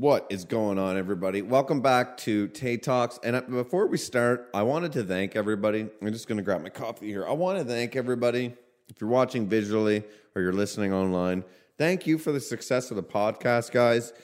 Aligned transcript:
What 0.00 0.28
is 0.30 0.46
going 0.46 0.78
on, 0.78 0.96
everybody? 0.96 1.42
Welcome 1.42 1.82
back 1.82 2.16
to 2.18 2.48
Tay 2.48 2.78
Talks. 2.78 3.20
And 3.22 3.36
uh, 3.36 3.42
before 3.42 3.86
we 3.86 3.98
start, 3.98 4.48
I 4.54 4.62
wanted 4.62 4.92
to 4.92 5.04
thank 5.04 5.36
everybody. 5.36 5.90
I'm 6.00 6.10
just 6.10 6.26
going 6.26 6.38
to 6.38 6.42
grab 6.42 6.62
my 6.62 6.70
coffee 6.70 7.08
here. 7.08 7.26
I 7.26 7.32
want 7.32 7.58
to 7.58 7.66
thank 7.66 7.96
everybody. 7.96 8.54
If 8.88 8.98
you're 8.98 9.10
watching 9.10 9.46
visually 9.46 10.02
or 10.34 10.40
you're 10.40 10.54
listening 10.54 10.94
online, 10.94 11.44
thank 11.76 12.06
you 12.06 12.16
for 12.16 12.32
the 12.32 12.40
success 12.40 12.90
of 12.90 12.96
the 12.96 13.02
podcast, 13.02 13.72
guys. 13.72 14.14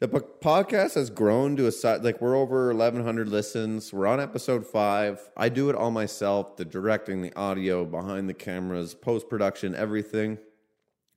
The 0.00 0.08
po- 0.08 0.26
podcast 0.42 0.94
has 0.94 1.10
grown 1.10 1.54
to 1.58 1.68
a 1.68 1.72
size 1.72 2.00
like 2.02 2.20
we're 2.20 2.34
over 2.34 2.74
1,100 2.74 3.28
listens. 3.28 3.92
We're 3.92 4.08
on 4.08 4.18
episode 4.18 4.66
five. 4.66 5.20
I 5.36 5.48
do 5.48 5.70
it 5.70 5.76
all 5.76 5.92
myself 5.92 6.56
the 6.56 6.64
directing, 6.64 7.22
the 7.22 7.32
audio, 7.36 7.84
behind 7.84 8.28
the 8.28 8.34
cameras, 8.34 8.94
post 8.94 9.28
production, 9.28 9.76
everything. 9.76 10.38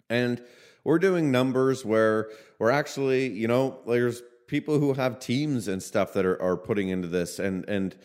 And 0.08 0.40
we're 0.84 1.00
doing 1.00 1.32
numbers 1.32 1.86
where 1.86 2.30
we're 2.60 2.72
actually, 2.72 3.28
you 3.28 3.48
know, 3.48 3.80
there's 3.88 4.22
people 4.48 4.80
who 4.80 4.94
have 4.94 5.20
teams 5.20 5.68
and 5.68 5.82
stuff 5.82 6.14
that 6.14 6.26
are, 6.26 6.42
are 6.42 6.58
putting 6.58 6.90
into 6.90 7.08
this 7.08 7.40
and 7.40 7.68
and 7.70 7.96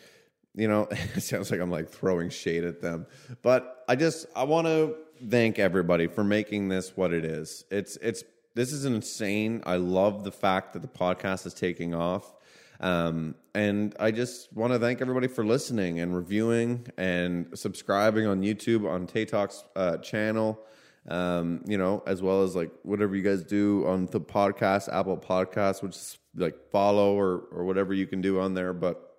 you 0.55 0.67
know, 0.67 0.87
it 0.91 1.21
sounds 1.21 1.51
like 1.51 1.59
I'm 1.59 1.71
like 1.71 1.89
throwing 1.89 2.29
shade 2.29 2.63
at 2.63 2.81
them. 2.81 3.05
But 3.41 3.83
I 3.87 3.95
just 3.95 4.25
I 4.35 4.43
want 4.43 4.67
to 4.67 4.95
thank 5.29 5.59
everybody 5.59 6.07
for 6.07 6.23
making 6.23 6.69
this 6.69 6.95
what 6.95 7.13
it 7.13 7.25
is. 7.25 7.65
It's 7.71 7.97
it's 7.97 8.23
this 8.55 8.73
is 8.73 8.85
insane. 8.85 9.61
I 9.65 9.77
love 9.77 10.23
the 10.23 10.31
fact 10.31 10.73
that 10.73 10.81
the 10.81 10.87
podcast 10.87 11.45
is 11.45 11.53
taking 11.53 11.93
off. 11.93 12.35
Um, 12.81 13.35
and 13.53 13.93
I 13.99 14.11
just 14.11 14.53
want 14.53 14.71
to 14.71 14.79
thank 14.79 15.01
everybody 15.01 15.27
for 15.27 15.45
listening 15.45 15.99
and 15.99 16.15
reviewing 16.15 16.87
and 16.97 17.47
subscribing 17.53 18.25
on 18.25 18.41
YouTube 18.41 18.89
on 18.89 19.05
Tay 19.05 19.25
Talks 19.25 19.65
uh, 19.75 19.97
channel 19.97 20.59
um, 21.07 21.63
you 21.65 21.77
know, 21.77 22.03
as 22.05 22.21
well 22.21 22.43
as 22.43 22.55
like 22.55 22.71
whatever 22.83 23.15
you 23.15 23.23
guys 23.23 23.43
do 23.43 23.85
on 23.87 24.07
the 24.07 24.21
podcast, 24.21 24.91
Apple 24.93 25.17
Podcast, 25.17 25.81
which 25.81 25.95
is 25.95 26.17
like 26.35 26.55
follow 26.71 27.15
or 27.15 27.45
or 27.51 27.65
whatever 27.65 27.93
you 27.93 28.07
can 28.07 28.21
do 28.21 28.39
on 28.39 28.53
there. 28.53 28.73
But 28.73 29.09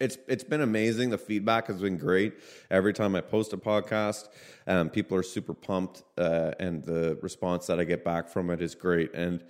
it's 0.00 0.18
it's 0.28 0.44
been 0.44 0.60
amazing. 0.60 1.10
The 1.10 1.18
feedback 1.18 1.68
has 1.68 1.80
been 1.80 1.96
great. 1.96 2.34
Every 2.70 2.92
time 2.92 3.14
I 3.14 3.20
post 3.20 3.52
a 3.52 3.56
podcast, 3.56 4.28
um, 4.66 4.90
people 4.90 5.16
are 5.16 5.22
super 5.22 5.54
pumped, 5.54 6.02
uh, 6.18 6.52
and 6.58 6.82
the 6.84 7.18
response 7.22 7.66
that 7.66 7.78
I 7.78 7.84
get 7.84 8.04
back 8.04 8.28
from 8.28 8.50
it 8.50 8.60
is 8.60 8.74
great. 8.74 9.14
And 9.14 9.44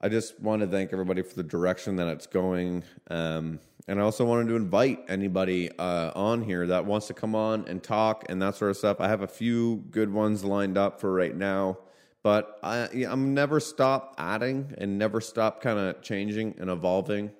I 0.00 0.08
just 0.08 0.38
want 0.40 0.62
to 0.62 0.68
thank 0.68 0.92
everybody 0.92 1.22
for 1.22 1.34
the 1.34 1.44
direction 1.44 1.96
that 1.96 2.08
it's 2.08 2.26
going. 2.26 2.84
Um, 3.08 3.60
and 3.86 4.00
I 4.00 4.02
also 4.02 4.24
wanted 4.24 4.48
to 4.48 4.56
invite 4.56 5.04
anybody 5.08 5.70
uh, 5.78 6.10
on 6.14 6.42
here 6.42 6.66
that 6.68 6.86
wants 6.86 7.06
to 7.08 7.14
come 7.14 7.34
on 7.34 7.66
and 7.68 7.82
talk 7.82 8.24
and 8.28 8.40
that 8.40 8.54
sort 8.54 8.70
of 8.70 8.76
stuff. 8.78 9.00
I 9.00 9.08
have 9.08 9.20
a 9.20 9.28
few 9.28 9.84
good 9.90 10.10
ones 10.10 10.42
lined 10.42 10.78
up 10.78 11.00
for 11.00 11.12
right 11.12 11.36
now, 11.36 11.78
but 12.22 12.58
I, 12.62 12.88
I'm 13.06 13.34
never 13.34 13.60
stop 13.60 14.14
adding 14.16 14.74
and 14.78 14.98
never 14.98 15.20
stop 15.20 15.60
kind 15.60 15.78
of 15.78 16.00
changing 16.00 16.54
and 16.58 16.70
evolving. 16.70 17.30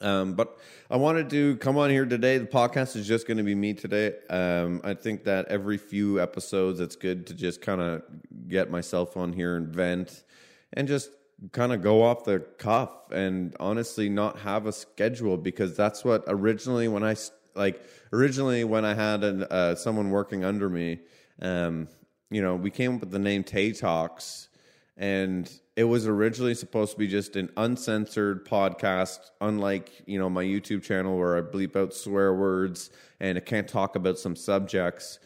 Um, 0.00 0.34
but 0.34 0.58
I 0.90 0.96
wanted 0.96 1.30
to 1.30 1.56
come 1.56 1.76
on 1.76 1.90
here 1.90 2.04
today. 2.04 2.38
The 2.38 2.46
podcast 2.46 2.96
is 2.96 3.06
just 3.06 3.26
going 3.26 3.38
to 3.38 3.44
be 3.44 3.54
me 3.54 3.72
today. 3.72 4.14
Um, 4.30 4.80
I 4.84 4.94
think 4.94 5.24
that 5.24 5.46
every 5.46 5.78
few 5.78 6.20
episodes, 6.20 6.80
it's 6.80 6.96
good 6.96 7.26
to 7.28 7.34
just 7.34 7.60
kind 7.60 7.80
of 7.80 8.02
get 8.48 8.70
myself 8.70 9.16
on 9.16 9.32
here 9.32 9.56
and 9.56 9.68
vent 9.68 10.24
and 10.72 10.88
just 10.88 11.10
kind 11.50 11.72
of 11.72 11.82
go 11.82 12.02
off 12.02 12.24
the 12.24 12.40
cuff 12.58 13.10
and 13.10 13.56
honestly 13.58 14.08
not 14.08 14.38
have 14.40 14.66
a 14.66 14.72
schedule 14.72 15.36
because 15.36 15.76
that's 15.76 16.04
what 16.04 16.22
originally 16.28 16.86
when 16.86 17.02
I 17.02 17.16
like 17.54 17.82
originally 18.12 18.64
when 18.64 18.84
I 18.84 18.94
had 18.94 19.24
an, 19.24 19.44
uh, 19.44 19.74
someone 19.74 20.10
working 20.10 20.44
under 20.44 20.68
me, 20.68 21.00
um, 21.40 21.88
you 22.30 22.40
know, 22.40 22.54
we 22.54 22.70
came 22.70 22.94
up 22.94 23.00
with 23.00 23.10
the 23.10 23.18
name 23.18 23.44
Tay 23.44 23.72
Talks, 23.72 24.48
and 24.96 25.50
it 25.76 25.84
was 25.84 26.06
originally 26.06 26.54
supposed 26.54 26.92
to 26.92 26.98
be 26.98 27.08
just 27.08 27.36
an 27.36 27.50
uncensored 27.56 28.46
podcast, 28.46 29.18
unlike 29.40 29.90
you 30.06 30.18
know 30.18 30.30
my 30.30 30.44
YouTube 30.44 30.82
channel 30.82 31.18
where 31.18 31.36
I 31.36 31.40
bleep 31.40 31.76
out 31.76 31.92
swear 31.92 32.34
words 32.34 32.90
and 33.20 33.38
I 33.38 33.40
can't 33.40 33.68
talk 33.68 33.96
about 33.96 34.18
some 34.18 34.36
subjects. 34.36 35.18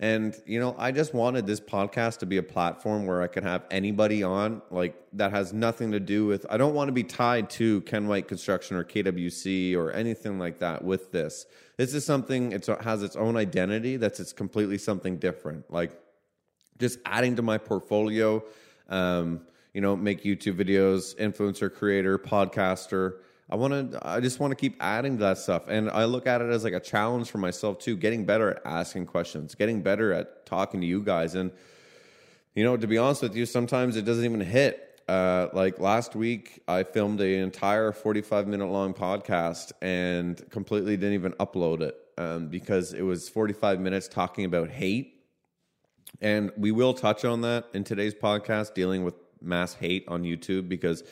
And 0.00 0.34
you 0.46 0.58
know, 0.58 0.74
I 0.78 0.92
just 0.92 1.12
wanted 1.12 1.46
this 1.46 1.60
podcast 1.60 2.20
to 2.20 2.26
be 2.26 2.38
a 2.38 2.42
platform 2.42 3.06
where 3.06 3.20
I 3.20 3.26
could 3.26 3.42
have 3.42 3.64
anybody 3.70 4.22
on, 4.22 4.62
like 4.70 4.96
that 5.12 5.30
has 5.30 5.52
nothing 5.52 5.92
to 5.92 6.00
do 6.00 6.24
with. 6.24 6.46
I 6.48 6.56
don't 6.56 6.74
want 6.74 6.88
to 6.88 6.92
be 6.92 7.04
tied 7.04 7.50
to 7.50 7.82
Ken 7.82 8.08
White 8.08 8.26
Construction 8.26 8.78
or 8.78 8.84
KWC 8.84 9.76
or 9.76 9.92
anything 9.92 10.38
like 10.38 10.58
that. 10.60 10.82
With 10.82 11.12
this, 11.12 11.44
this 11.76 11.92
is 11.92 12.06
something 12.06 12.52
it 12.52 12.66
has 12.80 13.02
its 13.02 13.14
own 13.14 13.36
identity. 13.36 13.98
That's 13.98 14.20
it's 14.20 14.32
completely 14.32 14.78
something 14.78 15.18
different. 15.18 15.70
Like 15.70 15.92
just 16.78 16.98
adding 17.04 17.36
to 17.36 17.42
my 17.42 17.58
portfolio. 17.58 18.42
Um, 18.88 19.42
you 19.74 19.82
know, 19.82 19.94
make 19.94 20.24
YouTube 20.24 20.54
videos, 20.54 21.14
influencer, 21.16 21.72
creator, 21.72 22.18
podcaster 22.18 23.18
I 23.50 23.56
want 23.56 23.92
to. 23.92 23.98
I 24.06 24.20
just 24.20 24.38
want 24.38 24.52
to 24.52 24.54
keep 24.54 24.76
adding 24.78 25.18
to 25.18 25.24
that 25.24 25.38
stuff, 25.38 25.64
and 25.66 25.90
I 25.90 26.04
look 26.04 26.28
at 26.28 26.40
it 26.40 26.50
as 26.50 26.62
like 26.62 26.72
a 26.72 26.80
challenge 26.80 27.30
for 27.30 27.38
myself 27.38 27.80
too. 27.80 27.96
Getting 27.96 28.24
better 28.24 28.52
at 28.52 28.62
asking 28.64 29.06
questions, 29.06 29.56
getting 29.56 29.82
better 29.82 30.12
at 30.12 30.46
talking 30.46 30.80
to 30.80 30.86
you 30.86 31.02
guys, 31.02 31.34
and 31.34 31.50
you 32.54 32.62
know, 32.62 32.76
to 32.76 32.86
be 32.86 32.96
honest 32.96 33.22
with 33.22 33.34
you, 33.34 33.46
sometimes 33.46 33.96
it 33.96 34.04
doesn't 34.04 34.24
even 34.24 34.40
hit. 34.40 34.86
Uh, 35.08 35.48
like 35.52 35.80
last 35.80 36.14
week, 36.14 36.62
I 36.68 36.84
filmed 36.84 37.20
an 37.20 37.26
entire 37.26 37.90
forty-five 37.90 38.46
minute 38.46 38.66
long 38.66 38.94
podcast 38.94 39.72
and 39.82 40.40
completely 40.50 40.96
didn't 40.96 41.14
even 41.14 41.32
upload 41.32 41.80
it 41.80 41.96
um, 42.18 42.46
because 42.46 42.92
it 42.92 43.02
was 43.02 43.28
forty-five 43.28 43.80
minutes 43.80 44.06
talking 44.06 44.44
about 44.44 44.70
hate, 44.70 45.24
and 46.20 46.52
we 46.56 46.70
will 46.70 46.94
touch 46.94 47.24
on 47.24 47.40
that 47.40 47.66
in 47.74 47.82
today's 47.82 48.14
podcast, 48.14 48.74
dealing 48.74 49.02
with 49.02 49.14
mass 49.42 49.74
hate 49.74 50.04
on 50.06 50.22
YouTube 50.22 50.68
because 50.68 51.02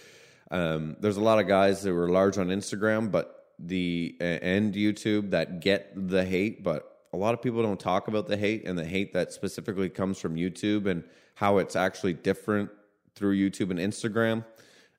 um, 0.50 0.96
there's 1.00 1.16
a 1.16 1.22
lot 1.22 1.38
of 1.38 1.46
guys 1.46 1.82
that 1.82 1.92
were 1.92 2.08
large 2.08 2.38
on 2.38 2.48
Instagram, 2.48 3.10
but 3.10 3.46
the 3.58 4.16
uh, 4.20 4.24
and 4.24 4.74
YouTube 4.74 5.30
that 5.30 5.60
get 5.60 5.92
the 5.94 6.24
hate, 6.24 6.62
but 6.62 6.98
a 7.12 7.16
lot 7.16 7.34
of 7.34 7.42
people 7.42 7.62
don't 7.62 7.80
talk 7.80 8.08
about 8.08 8.26
the 8.26 8.36
hate 8.36 8.66
and 8.66 8.78
the 8.78 8.84
hate 8.84 9.12
that 9.14 9.32
specifically 9.32 9.88
comes 9.88 10.18
from 10.18 10.36
YouTube 10.36 10.86
and 10.86 11.04
how 11.34 11.58
it's 11.58 11.76
actually 11.76 12.12
different 12.12 12.70
through 13.14 13.36
YouTube 13.36 13.70
and 13.70 13.78
Instagram. 13.78 14.44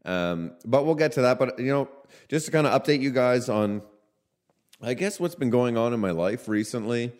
Um, 0.06 0.54
but 0.66 0.86
we'll 0.86 0.96
get 0.96 1.14
to 1.14 1.22
that. 1.22 1.40
But 1.40 1.60
you 1.60 1.72
know, 1.72 1.90
just 2.28 2.46
to 2.48 2.52
kind 2.52 2.68
of 2.68 2.82
update 2.82 3.02
you 3.02 3.12
guys 3.12 3.50
on, 3.50 3.82
I 4.82 4.94
guess 4.94 5.20
what's 5.20 5.36
been 5.36 5.50
going 5.50 5.78
on 5.78 5.94
in 5.94 6.00
my 6.00 6.12
life 6.12 6.48
recently. 6.48 7.14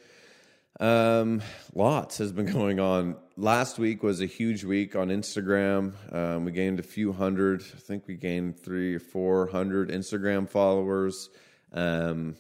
Um, 0.80 1.42
lots 1.74 2.18
has 2.20 2.32
been 2.32 2.46
going 2.54 2.80
on. 2.80 3.16
Last 3.40 3.80
week 3.80 4.04
was 4.04 4.20
a 4.20 4.26
huge 4.26 4.66
week 4.66 4.98
on 4.98 5.08
Instagram. 5.08 5.94
Um, 6.14 6.44
we 6.44 6.52
gained 6.52 6.78
a 6.78 6.84
few 6.84 7.14
hundred. 7.14 7.62
I 7.62 7.80
think 7.80 8.06
we 8.06 8.16
gained 8.16 8.60
three 8.60 8.96
or 8.96 9.00
four 9.00 9.48
hundred 9.48 9.92
Instagram 9.92 10.50
followers. 10.50 11.30
Um, 11.72 12.36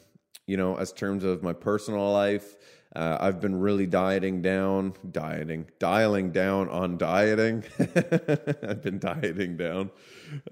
you 0.45 0.57
know, 0.57 0.75
as 0.75 0.91
terms 0.91 1.23
of 1.23 1.41
my 1.41 1.53
personal 1.53 2.11
life, 2.11 2.57
uh, 2.93 3.17
I've 3.17 3.39
been 3.39 3.57
really 3.61 3.85
dieting 3.85 4.41
down, 4.41 4.93
dieting, 5.09 5.67
dialing 5.79 6.31
down 6.31 6.67
on 6.67 6.97
dieting. 6.97 7.63
I've 7.79 8.81
been 8.81 8.99
dieting 8.99 9.55
down. 9.55 9.91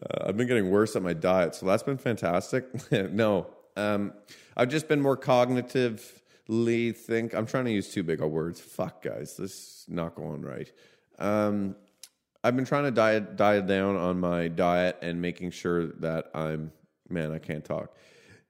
Uh, 0.01 0.29
I've 0.29 0.37
been 0.37 0.47
getting 0.47 0.71
worse 0.71 0.95
at 0.95 1.01
my 1.01 1.11
diet, 1.11 1.55
so 1.55 1.65
that's 1.65 1.83
been 1.83 1.97
fantastic. 1.97 2.89
no, 3.11 3.47
um, 3.75 4.13
I've 4.55 4.69
just 4.69 4.87
been 4.87 5.01
more 5.01 5.17
cognitive 5.17 6.21
Lee 6.47 6.91
think 6.91 7.33
I'm 7.33 7.45
trying 7.45 7.65
to 7.65 7.71
use 7.71 7.93
too 7.93 8.03
big 8.03 8.21
of 8.21 8.31
words. 8.31 8.59
Fuck 8.59 9.03
guys, 9.03 9.35
this 9.37 9.51
is 9.51 9.85
not 9.87 10.15
going 10.15 10.41
right. 10.41 10.71
Um, 11.19 11.75
I've 12.43 12.55
been 12.55 12.65
trying 12.65 12.85
to 12.85 12.91
diet 12.91 13.35
diet 13.35 13.67
down 13.67 13.95
on 13.95 14.19
my 14.19 14.47
diet 14.47 14.97
and 15.01 15.21
making 15.21 15.51
sure 15.51 15.87
that 15.87 16.29
I'm 16.33 16.71
man, 17.09 17.31
I 17.31 17.39
can't 17.39 17.63
talk. 17.63 17.95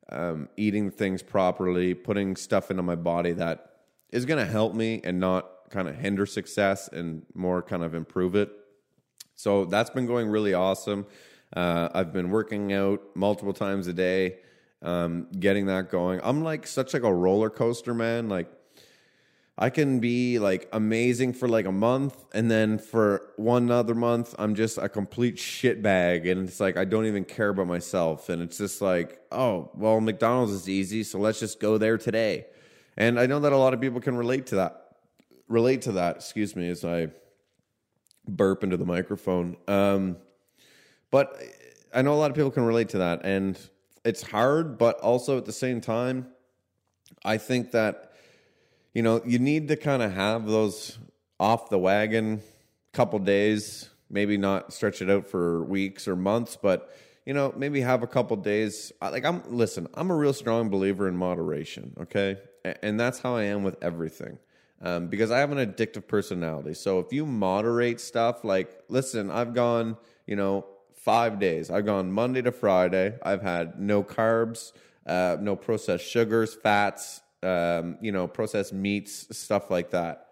Um, 0.09 0.49
eating 0.57 0.89
things 0.89 1.21
properly, 1.21 1.93
putting 1.93 2.35
stuff 2.35 2.71
into 2.71 2.83
my 2.83 2.95
body 2.95 3.33
that 3.33 3.71
is 4.11 4.25
going 4.25 4.43
to 4.43 4.49
help 4.49 4.73
me 4.73 5.01
and 5.03 5.19
not 5.19 5.69
kind 5.69 5.87
of 5.87 5.95
hinder 5.95 6.25
success 6.25 6.87
and 6.87 7.25
more 7.33 7.61
kind 7.61 7.83
of 7.83 7.93
improve 7.93 8.35
it. 8.35 8.49
So 9.35 9.65
that's 9.65 9.89
been 9.89 10.05
going 10.05 10.29
really 10.29 10.53
awesome. 10.53 11.05
Uh, 11.55 11.89
I've 11.93 12.13
been 12.13 12.29
working 12.29 12.73
out 12.73 13.01
multiple 13.15 13.53
times 13.53 13.87
a 13.87 13.93
day 13.93 14.37
um, 14.81 15.27
getting 15.39 15.67
that 15.67 15.89
going. 15.89 16.19
I'm 16.23 16.43
like 16.43 16.67
such 16.67 16.93
like 16.93 17.03
a 17.03 17.13
roller 17.13 17.49
coaster, 17.49 17.93
man. 17.93 18.29
Like 18.29 18.51
I 19.57 19.71
can 19.71 19.99
be 19.99 20.37
like 20.37 20.69
amazing 20.71 21.33
for 21.33 21.47
like 21.47 21.65
a 21.65 21.71
month, 21.71 22.25
and 22.33 22.49
then 22.49 22.77
for 22.77 23.33
one 23.37 23.71
other 23.71 23.95
month, 23.95 24.35
I'm 24.37 24.53
just 24.53 24.77
a 24.77 24.87
complete 24.87 25.39
shit 25.39 25.81
bag, 25.81 26.27
and 26.27 26.47
it's 26.47 26.59
like 26.59 26.77
I 26.77 26.85
don't 26.85 27.05
even 27.07 27.25
care 27.25 27.49
about 27.49 27.65
myself, 27.67 28.29
and 28.29 28.41
it's 28.41 28.59
just 28.59 28.81
like, 28.81 29.19
oh, 29.31 29.71
well, 29.73 29.99
McDonald's 29.99 30.51
is 30.51 30.69
easy, 30.69 31.03
so 31.03 31.17
let's 31.17 31.39
just 31.39 31.59
go 31.59 31.79
there 31.79 31.97
today. 31.97 32.45
And 32.97 33.19
I 33.19 33.25
know 33.25 33.39
that 33.39 33.51
a 33.51 33.57
lot 33.57 33.73
of 33.73 33.81
people 33.81 33.99
can 33.99 34.15
relate 34.15 34.47
to 34.47 34.55
that. 34.57 34.83
Relate 35.47 35.83
to 35.83 35.93
that. 35.93 36.17
Excuse 36.17 36.55
me, 36.55 36.69
as 36.69 36.85
I 36.85 37.07
burp 38.27 38.63
into 38.63 38.77
the 38.77 38.85
microphone. 38.85 39.55
Um, 39.67 40.17
but 41.09 41.41
I 41.93 42.01
know 42.01 42.13
a 42.13 42.19
lot 42.19 42.29
of 42.29 42.35
people 42.35 42.51
can 42.51 42.63
relate 42.63 42.89
to 42.89 42.99
that, 42.99 43.25
and 43.25 43.57
it's 44.07 44.23
hard, 44.23 44.77
but 44.77 44.99
also 45.01 45.37
at 45.37 45.45
the 45.45 45.51
same 45.51 45.81
time, 45.81 46.27
I 47.23 47.37
think 47.37 47.71
that 47.71 48.13
you 48.93 49.03
know 49.03 49.21
you 49.25 49.39
need 49.39 49.67
to 49.67 49.75
kind 49.75 50.01
of 50.01 50.13
have 50.13 50.45
those 50.47 50.97
off 51.39 51.69
the 51.69 51.77
wagon 51.77 52.41
couple 52.93 53.19
days, 53.19 53.89
maybe 54.09 54.37
not 54.37 54.73
stretch 54.73 55.03
it 55.03 55.09
out 55.09 55.27
for 55.27 55.63
weeks 55.63 56.07
or 56.07 56.15
months, 56.15 56.57
but 56.59 56.89
you 57.27 57.33
know, 57.33 57.53
maybe 57.57 57.81
have 57.81 58.03
a 58.03 58.07
couple 58.07 58.37
days. 58.37 58.93
Like 59.01 59.25
I'm, 59.25 59.43
listen, 59.49 59.87
I'm 59.93 60.09
a 60.09 60.15
real 60.15 60.33
strong 60.33 60.69
believer 60.69 61.07
in 61.09 61.17
moderation. 61.17 61.93
Okay, 61.99 62.37
and 62.81 62.99
that's 62.99 63.19
how 63.19 63.35
I 63.35 63.43
am 63.43 63.63
with 63.63 63.77
everything. 63.83 64.39
Um, 64.81 65.07
because 65.07 65.29
I 65.29 65.39
have 65.39 65.51
an 65.51 65.57
addictive 65.57 66.07
personality. 66.07 66.73
So 66.73 66.99
if 66.99 67.11
you 67.11 67.25
moderate 67.25 67.99
stuff, 67.99 68.43
like, 68.43 68.69
listen, 68.89 69.29
I've 69.29 69.53
gone, 69.53 69.97
you 70.27 70.35
know, 70.35 70.65
five 71.07 71.39
days. 71.39 71.71
I've 71.71 71.85
gone 71.85 72.11
Monday 72.11 72.41
to 72.41 72.51
Friday. 72.51 73.17
I've 73.23 73.41
had 73.41 73.79
no 73.79 74.03
carbs, 74.03 74.73
uh, 75.05 75.37
no 75.39 75.55
processed 75.55 76.05
sugars, 76.05 76.53
fats, 76.53 77.21
um, 77.43 77.97
you 78.01 78.11
know, 78.11 78.27
processed 78.27 78.73
meats, 78.73 79.25
stuff 79.31 79.71
like 79.71 79.91
that. 79.91 80.27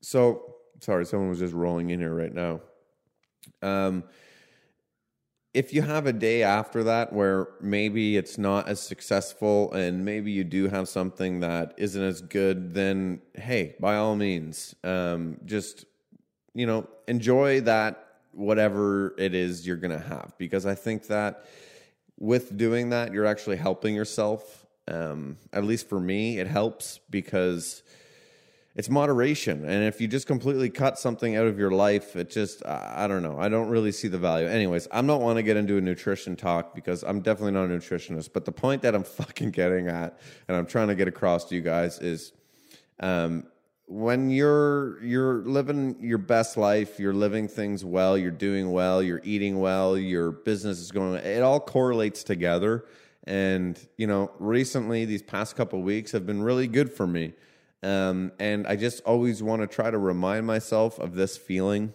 So, 0.00 0.54
sorry, 0.78 1.04
someone 1.04 1.28
was 1.28 1.40
just 1.40 1.54
rolling 1.54 1.90
in 1.90 1.98
here 1.98 2.14
right 2.14 2.32
now. 2.32 2.60
Um, 3.62 4.04
if 5.52 5.74
you 5.74 5.82
have 5.82 6.06
a 6.06 6.12
day 6.12 6.44
after 6.44 6.84
that 6.84 7.12
where 7.12 7.48
maybe 7.60 8.16
it's 8.16 8.38
not 8.38 8.68
as 8.68 8.80
successful 8.80 9.72
and 9.72 10.04
maybe 10.04 10.30
you 10.30 10.44
do 10.44 10.68
have 10.68 10.88
something 10.88 11.40
that 11.40 11.74
isn't 11.78 12.00
as 12.02 12.20
good, 12.20 12.74
then 12.74 13.22
hey, 13.34 13.74
by 13.80 13.96
all 13.96 14.14
means, 14.14 14.76
um, 14.84 15.38
just 15.44 15.84
you 16.54 16.64
know 16.64 16.86
enjoy 17.08 17.60
that 17.62 18.03
whatever 18.34 19.14
it 19.18 19.34
is 19.34 19.66
you're 19.66 19.76
gonna 19.76 19.98
have 19.98 20.32
because 20.38 20.66
I 20.66 20.74
think 20.74 21.06
that 21.08 21.44
with 22.18 22.56
doing 22.56 22.90
that 22.90 23.12
you're 23.12 23.26
actually 23.26 23.56
helping 23.56 23.94
yourself. 23.94 24.66
Um, 24.86 25.38
at 25.52 25.64
least 25.64 25.88
for 25.88 25.98
me, 25.98 26.38
it 26.38 26.46
helps 26.46 27.00
because 27.08 27.82
it's 28.74 28.90
moderation 28.90 29.64
and 29.64 29.84
if 29.84 30.00
you 30.00 30.08
just 30.08 30.26
completely 30.26 30.68
cut 30.68 30.98
something 30.98 31.36
out 31.36 31.46
of 31.46 31.58
your 31.58 31.70
life 31.70 32.16
it 32.16 32.28
just 32.28 32.64
i 32.66 33.06
don't 33.06 33.22
know 33.22 33.38
i 33.38 33.48
don't 33.48 33.68
really 33.68 33.92
see 33.92 34.08
the 34.08 34.18
value 34.18 34.46
anyways 34.46 34.88
i'm 34.90 35.06
not 35.06 35.20
want 35.20 35.36
to 35.36 35.42
get 35.42 35.56
into 35.56 35.76
a 35.76 35.80
nutrition 35.80 36.34
talk 36.34 36.74
because 36.74 37.02
i'm 37.04 37.20
definitely 37.20 37.52
not 37.52 37.64
a 37.64 37.68
nutritionist 37.68 38.30
but 38.32 38.44
the 38.44 38.52
point 38.52 38.82
that 38.82 38.94
i'm 38.94 39.04
fucking 39.20 39.50
getting 39.50 39.88
at 39.88 40.18
and 40.48 40.56
i'm 40.56 40.66
trying 40.66 40.88
to 40.88 40.94
get 40.94 41.06
across 41.06 41.44
to 41.44 41.54
you 41.54 41.60
guys 41.60 41.98
is 42.00 42.32
um, 43.00 43.44
when 43.86 44.30
you're 44.30 45.02
you're 45.04 45.42
living 45.42 45.96
your 46.00 46.18
best 46.18 46.56
life 46.56 46.98
you're 46.98 47.12
living 47.12 47.46
things 47.46 47.84
well 47.84 48.16
you're 48.16 48.30
doing 48.30 48.72
well 48.72 49.02
you're 49.02 49.20
eating 49.24 49.60
well 49.60 49.96
your 49.98 50.30
business 50.30 50.78
is 50.78 50.90
going 50.90 51.14
it 51.14 51.42
all 51.42 51.60
correlates 51.60 52.24
together. 52.24 52.84
And 53.26 53.78
you 53.96 54.06
know 54.06 54.30
recently 54.38 55.04
these 55.04 55.22
past 55.22 55.56
couple 55.56 55.82
weeks 55.82 56.12
have 56.12 56.26
been 56.26 56.42
really 56.42 56.66
good 56.66 56.92
for 56.92 57.06
me. 57.06 57.34
Um, 57.82 58.32
and 58.38 58.66
I 58.66 58.76
just 58.76 59.02
always 59.04 59.42
want 59.42 59.60
to 59.60 59.68
try 59.68 59.90
to 59.90 59.98
remind 59.98 60.46
myself 60.46 60.98
of 60.98 61.14
this 61.14 61.36
feeling 61.36 61.92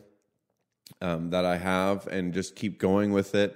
um, 1.01 1.31
that 1.31 1.45
I 1.45 1.57
have 1.57 2.05
and 2.05 2.31
just 2.31 2.55
keep 2.55 2.79
going 2.79 3.11
with 3.11 3.33
it 3.33 3.55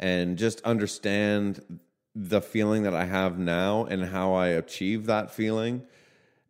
and 0.00 0.36
just 0.36 0.60
understand 0.62 1.80
the 2.16 2.40
feeling 2.40 2.82
that 2.82 2.94
I 2.94 3.04
have 3.04 3.38
now 3.38 3.84
and 3.84 4.04
how 4.04 4.34
I 4.34 4.48
achieve 4.48 5.06
that 5.06 5.30
feeling 5.32 5.82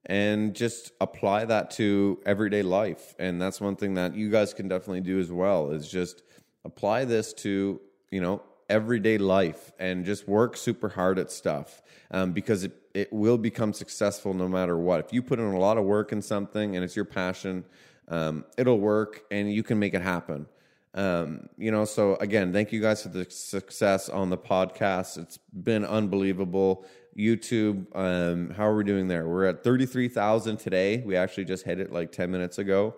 and 0.09 0.55
just 0.55 0.93
apply 1.01 1.45
that 1.45 1.71
to 1.73 2.19
everyday 2.25 2.63
life. 2.63 3.15
And 3.19 3.41
that's 3.41 3.61
one 3.61 3.77
thing 3.77 3.95
that 3.95 4.15
you 4.15 4.31
guys 4.31 4.55
can 4.55 4.69
definitely 4.69 5.03
do 5.03 5.19
as 5.19 5.31
well 5.31 5.71
is 5.71 5.89
just 5.89 6.23
apply 6.65 7.05
this 7.05 7.33
to, 7.35 7.81
you 8.11 8.21
know, 8.21 8.43
everyday 8.69 9.19
life 9.19 9.73
and 9.79 10.05
just 10.05 10.29
work 10.29 10.57
super 10.57 10.89
hard 10.89 11.19
at 11.19 11.31
stuff 11.31 11.83
um, 12.11 12.33
because 12.33 12.65
it 12.65 12.73
it 12.99 13.13
will 13.13 13.39
become 13.39 13.73
successful 13.73 14.35
no 14.35 14.49
matter 14.49 14.77
what. 14.77 14.99
If 14.99 15.13
you 15.13 15.23
put 15.23 15.39
in 15.39 15.45
a 15.45 15.59
lot 15.59 15.79
of 15.79 15.85
work 15.85 16.11
in 16.11 16.21
something 16.21 16.75
and 16.75 16.85
it's 16.85 16.97
your 16.97 17.05
passion, 17.05 17.65
um, 18.09 18.45
it'll 18.57 18.81
work 18.81 19.23
and 19.31 19.53
you 19.53 19.63
can 19.63 19.79
make 19.79 19.95
it 19.95 20.03
happen. 20.03 20.47
Um, 20.95 21.49
you 21.57 21.71
know, 21.71 21.85
so 21.85 22.17
again, 22.17 22.53
thank 22.53 22.73
you 22.73 22.81
guys 22.81 23.05
for 23.05 23.11
the 23.11 23.25
success 23.31 24.09
on 24.09 24.31
the 24.31 24.37
podcast. 24.39 25.17
It's 25.17 25.39
been 25.39 25.85
unbelievable. 25.85 26.85
YouTube, 27.19 27.87
um, 27.97 28.51
how 28.51 28.67
are 28.67 28.77
we 28.77 28.85
doing 28.85 29.09
there? 29.09 29.27
We're 29.27 29.47
at 29.47 29.65
33,000 29.65 30.57
today. 30.57 31.03
We 31.05 31.17
actually 31.17 31.47
just 31.47 31.65
hit 31.65 31.81
it 31.81 31.93
like 31.93 32.13
10 32.13 32.31
minutes 32.31 32.59
ago. 32.59 32.95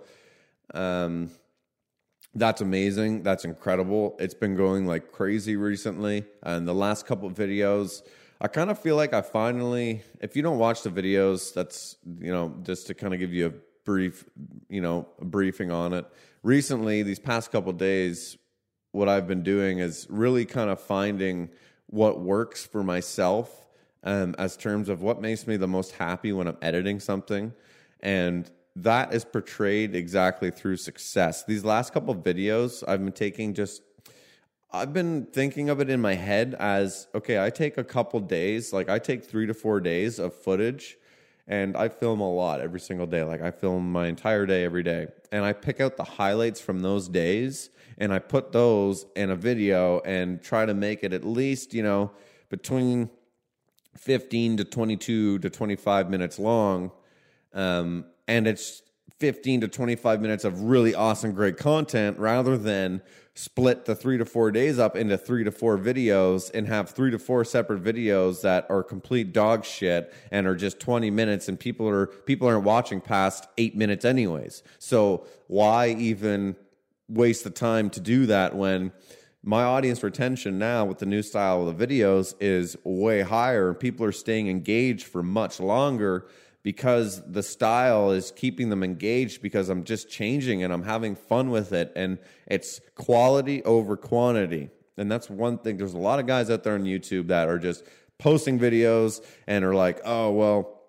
Um, 0.74 1.30
that's 2.34 2.60
amazing. 2.60 3.22
That's 3.22 3.44
incredible. 3.44 4.16
It's 4.20 4.34
been 4.34 4.56
going 4.56 4.86
like 4.86 5.10
crazy 5.10 5.56
recently. 5.56 6.26
And 6.42 6.68
the 6.68 6.74
last 6.74 7.06
couple 7.06 7.28
of 7.28 7.34
videos, 7.34 8.02
I 8.40 8.48
kind 8.48 8.70
of 8.70 8.78
feel 8.78 8.94
like 8.94 9.14
I 9.14 9.22
finally, 9.22 10.02
if 10.20 10.36
you 10.36 10.42
don't 10.42 10.58
watch 10.58 10.82
the 10.82 10.90
videos, 10.90 11.54
that's, 11.54 11.96
you 12.18 12.30
know, 12.30 12.54
just 12.62 12.86
to 12.88 12.94
kind 12.94 13.14
of 13.14 13.20
give 13.20 13.32
you 13.32 13.46
a 13.46 13.52
brief, 13.84 14.24
you 14.68 14.82
know, 14.82 15.08
briefing 15.20 15.70
on 15.70 15.94
it. 15.94 16.04
Recently, 16.42 17.02
these 17.02 17.18
past 17.18 17.50
couple 17.50 17.72
days, 17.72 18.36
what 18.92 19.08
I've 19.08 19.26
been 19.26 19.42
doing 19.42 19.78
is 19.78 20.06
really 20.10 20.44
kind 20.44 20.68
of 20.68 20.80
finding 20.80 21.48
what 21.86 22.20
works 22.20 22.64
for 22.64 22.84
myself 22.84 23.60
um, 24.04 24.34
as 24.38 24.56
terms 24.56 24.88
of 24.88 25.02
what 25.02 25.20
makes 25.20 25.46
me 25.46 25.56
the 25.56 25.68
most 25.68 25.92
happy 25.92 26.32
when 26.32 26.46
I'm 26.46 26.56
editing 26.62 27.00
something. 27.00 27.52
And 28.00 28.50
that 28.76 29.12
is 29.12 29.24
portrayed 29.24 29.94
exactly 29.94 30.50
through 30.50 30.76
success. 30.76 31.44
These 31.44 31.64
last 31.64 31.92
couple 31.92 32.14
of 32.14 32.22
videos, 32.22 32.82
I've 32.86 33.02
been 33.04 33.12
taking 33.12 33.54
just 33.54 33.82
I've 34.72 34.92
been 34.92 35.26
thinking 35.26 35.68
of 35.68 35.80
it 35.80 35.90
in 35.90 36.00
my 36.00 36.14
head 36.14 36.54
as 36.58 37.08
okay, 37.14 37.42
I 37.44 37.50
take 37.50 37.76
a 37.76 37.84
couple 37.84 38.20
days, 38.20 38.72
like 38.72 38.88
I 38.88 38.98
take 38.98 39.24
three 39.24 39.46
to 39.46 39.54
four 39.54 39.80
days 39.80 40.18
of 40.18 40.34
footage 40.34 40.96
and 41.48 41.76
I 41.76 41.88
film 41.88 42.20
a 42.20 42.32
lot 42.32 42.60
every 42.60 42.78
single 42.78 43.06
day. 43.06 43.24
Like 43.24 43.42
I 43.42 43.50
film 43.50 43.90
my 43.90 44.06
entire 44.06 44.46
day 44.46 44.64
every 44.64 44.84
day. 44.84 45.08
And 45.32 45.44
I 45.44 45.52
pick 45.52 45.80
out 45.80 45.96
the 45.96 46.04
highlights 46.04 46.60
from 46.60 46.80
those 46.80 47.08
days 47.08 47.70
and 47.98 48.12
I 48.12 48.20
put 48.20 48.52
those 48.52 49.06
in 49.16 49.30
a 49.30 49.36
video 49.36 50.00
and 50.00 50.40
try 50.40 50.64
to 50.64 50.74
make 50.74 51.02
it 51.02 51.12
at 51.12 51.24
least, 51.24 51.74
you 51.74 51.82
know, 51.82 52.12
between 52.48 53.10
15 53.96 54.58
to 54.58 54.64
22 54.64 55.38
to 55.40 55.50
25 55.50 56.10
minutes 56.10 56.38
long. 56.38 56.92
Um, 57.52 58.04
and 58.28 58.46
it's 58.46 58.82
15 59.18 59.62
to 59.62 59.68
25 59.68 60.20
minutes 60.20 60.44
of 60.44 60.62
really 60.62 60.94
awesome, 60.94 61.32
great 61.32 61.58
content 61.58 62.18
rather 62.18 62.56
than 62.56 63.02
split 63.34 63.84
the 63.84 63.94
three 63.94 64.18
to 64.18 64.24
four 64.24 64.50
days 64.50 64.78
up 64.78 64.96
into 64.96 65.16
three 65.16 65.44
to 65.44 65.50
four 65.50 65.78
videos 65.78 66.50
and 66.52 66.66
have 66.66 66.90
three 66.90 67.10
to 67.10 67.18
four 67.18 67.44
separate 67.44 67.82
videos 67.82 68.42
that 68.42 68.66
are 68.68 68.82
complete 68.82 69.32
dog 69.32 69.64
shit 69.64 70.12
and 70.30 70.46
are 70.46 70.56
just 70.56 70.80
20 70.80 71.10
minutes 71.10 71.48
and 71.48 71.58
people 71.58 71.88
are 71.88 72.06
people 72.06 72.46
aren't 72.46 72.64
watching 72.64 73.00
past 73.00 73.46
eight 73.56 73.76
minutes 73.76 74.04
anyways 74.04 74.62
so 74.78 75.26
why 75.46 75.88
even 75.90 76.56
waste 77.08 77.44
the 77.44 77.50
time 77.50 77.88
to 77.88 78.00
do 78.00 78.26
that 78.26 78.54
when 78.54 78.92
my 79.42 79.62
audience 79.62 80.02
retention 80.02 80.58
now 80.58 80.84
with 80.84 80.98
the 80.98 81.06
new 81.06 81.22
style 81.22 81.66
of 81.66 81.78
the 81.78 81.86
videos 81.86 82.34
is 82.40 82.76
way 82.84 83.22
higher 83.22 83.72
people 83.72 84.04
are 84.04 84.12
staying 84.12 84.48
engaged 84.48 85.06
for 85.06 85.22
much 85.22 85.58
longer 85.58 86.26
because 86.62 87.22
the 87.30 87.42
style 87.42 88.10
is 88.10 88.32
keeping 88.32 88.68
them 88.68 88.82
engaged 88.82 89.40
because 89.40 89.70
I'm 89.70 89.84
just 89.84 90.10
changing 90.10 90.62
and 90.62 90.72
I'm 90.72 90.82
having 90.82 91.14
fun 91.14 91.50
with 91.50 91.72
it. 91.72 91.92
And 91.96 92.18
it's 92.46 92.80
quality 92.94 93.64
over 93.64 93.96
quantity. 93.96 94.68
And 94.98 95.10
that's 95.10 95.30
one 95.30 95.56
thing. 95.56 95.78
There's 95.78 95.94
a 95.94 95.98
lot 95.98 96.18
of 96.18 96.26
guys 96.26 96.50
out 96.50 96.62
there 96.62 96.74
on 96.74 96.84
YouTube 96.84 97.28
that 97.28 97.48
are 97.48 97.58
just 97.58 97.84
posting 98.18 98.58
videos 98.58 99.24
and 99.46 99.64
are 99.64 99.74
like, 99.74 100.00
oh, 100.04 100.32
well, 100.32 100.79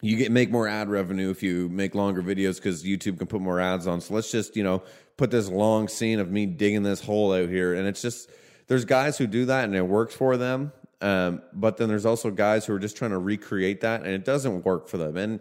you 0.00 0.16
get 0.16 0.30
make 0.30 0.50
more 0.50 0.68
ad 0.68 0.88
revenue 0.88 1.30
if 1.30 1.42
you 1.42 1.68
make 1.68 1.94
longer 1.94 2.22
videos 2.22 2.56
because 2.56 2.84
YouTube 2.84 3.18
can 3.18 3.26
put 3.26 3.40
more 3.40 3.60
ads 3.60 3.86
on. 3.86 4.00
So 4.00 4.14
let's 4.14 4.30
just, 4.30 4.56
you 4.56 4.62
know, 4.62 4.82
put 5.16 5.30
this 5.30 5.48
long 5.48 5.88
scene 5.88 6.20
of 6.20 6.30
me 6.30 6.46
digging 6.46 6.84
this 6.84 7.00
hole 7.00 7.32
out 7.32 7.48
here. 7.48 7.74
And 7.74 7.86
it's 7.88 8.00
just, 8.00 8.30
there's 8.68 8.84
guys 8.84 9.18
who 9.18 9.26
do 9.26 9.46
that 9.46 9.64
and 9.64 9.74
it 9.74 9.82
works 9.82 10.14
for 10.14 10.36
them. 10.36 10.72
Um, 11.00 11.42
but 11.52 11.76
then 11.76 11.88
there's 11.88 12.06
also 12.06 12.30
guys 12.30 12.64
who 12.66 12.74
are 12.74 12.78
just 12.78 12.96
trying 12.96 13.10
to 13.10 13.18
recreate 13.18 13.80
that 13.80 14.02
and 14.02 14.10
it 14.10 14.24
doesn't 14.24 14.64
work 14.64 14.88
for 14.88 14.98
them. 14.98 15.16
And, 15.16 15.40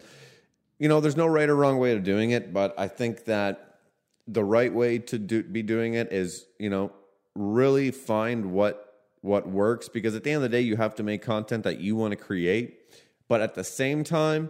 you 0.79 0.87
know, 0.87 1.01
there's 1.01 1.17
no 1.17 1.27
right 1.27 1.49
or 1.49 1.55
wrong 1.55 1.77
way 1.77 1.93
of 1.93 2.03
doing 2.03 2.31
it, 2.31 2.53
but 2.53 2.79
I 2.79 2.87
think 2.87 3.25
that 3.25 3.79
the 4.27 4.43
right 4.43 4.73
way 4.73 4.99
to 4.99 5.17
do, 5.17 5.43
be 5.43 5.63
doing 5.63 5.93
it 5.93 6.11
is, 6.11 6.45
you 6.59 6.69
know, 6.69 6.91
really 7.35 7.91
find 7.91 8.51
what 8.51 8.83
what 9.21 9.47
works 9.49 9.89
because 9.89 10.15
at 10.15 10.23
the 10.23 10.29
end 10.29 10.37
of 10.37 10.43
the 10.43 10.49
day 10.49 10.61
you 10.61 10.75
have 10.77 10.95
to 10.95 11.03
make 11.03 11.21
content 11.21 11.63
that 11.63 11.79
you 11.79 11.95
want 11.95 12.11
to 12.11 12.15
create, 12.15 12.79
but 13.27 13.41
at 13.41 13.55
the 13.55 13.63
same 13.63 14.03
time 14.03 14.49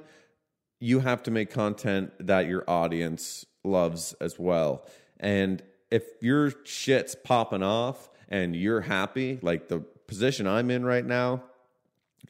you 0.79 0.99
have 0.99 1.23
to 1.23 1.31
make 1.31 1.49
content 1.49 2.11
that 2.19 2.47
your 2.47 2.63
audience 2.69 3.45
loves 3.63 4.13
as 4.21 4.37
well. 4.37 4.85
And 5.19 5.63
if 5.89 6.03
your 6.21 6.53
shit's 6.63 7.15
popping 7.15 7.63
off 7.63 8.09
and 8.29 8.55
you're 8.55 8.81
happy, 8.81 9.39
like 9.41 9.67
the 9.69 9.79
position 9.79 10.47
I'm 10.47 10.69
in 10.69 10.85
right 10.85 11.05
now 11.05 11.43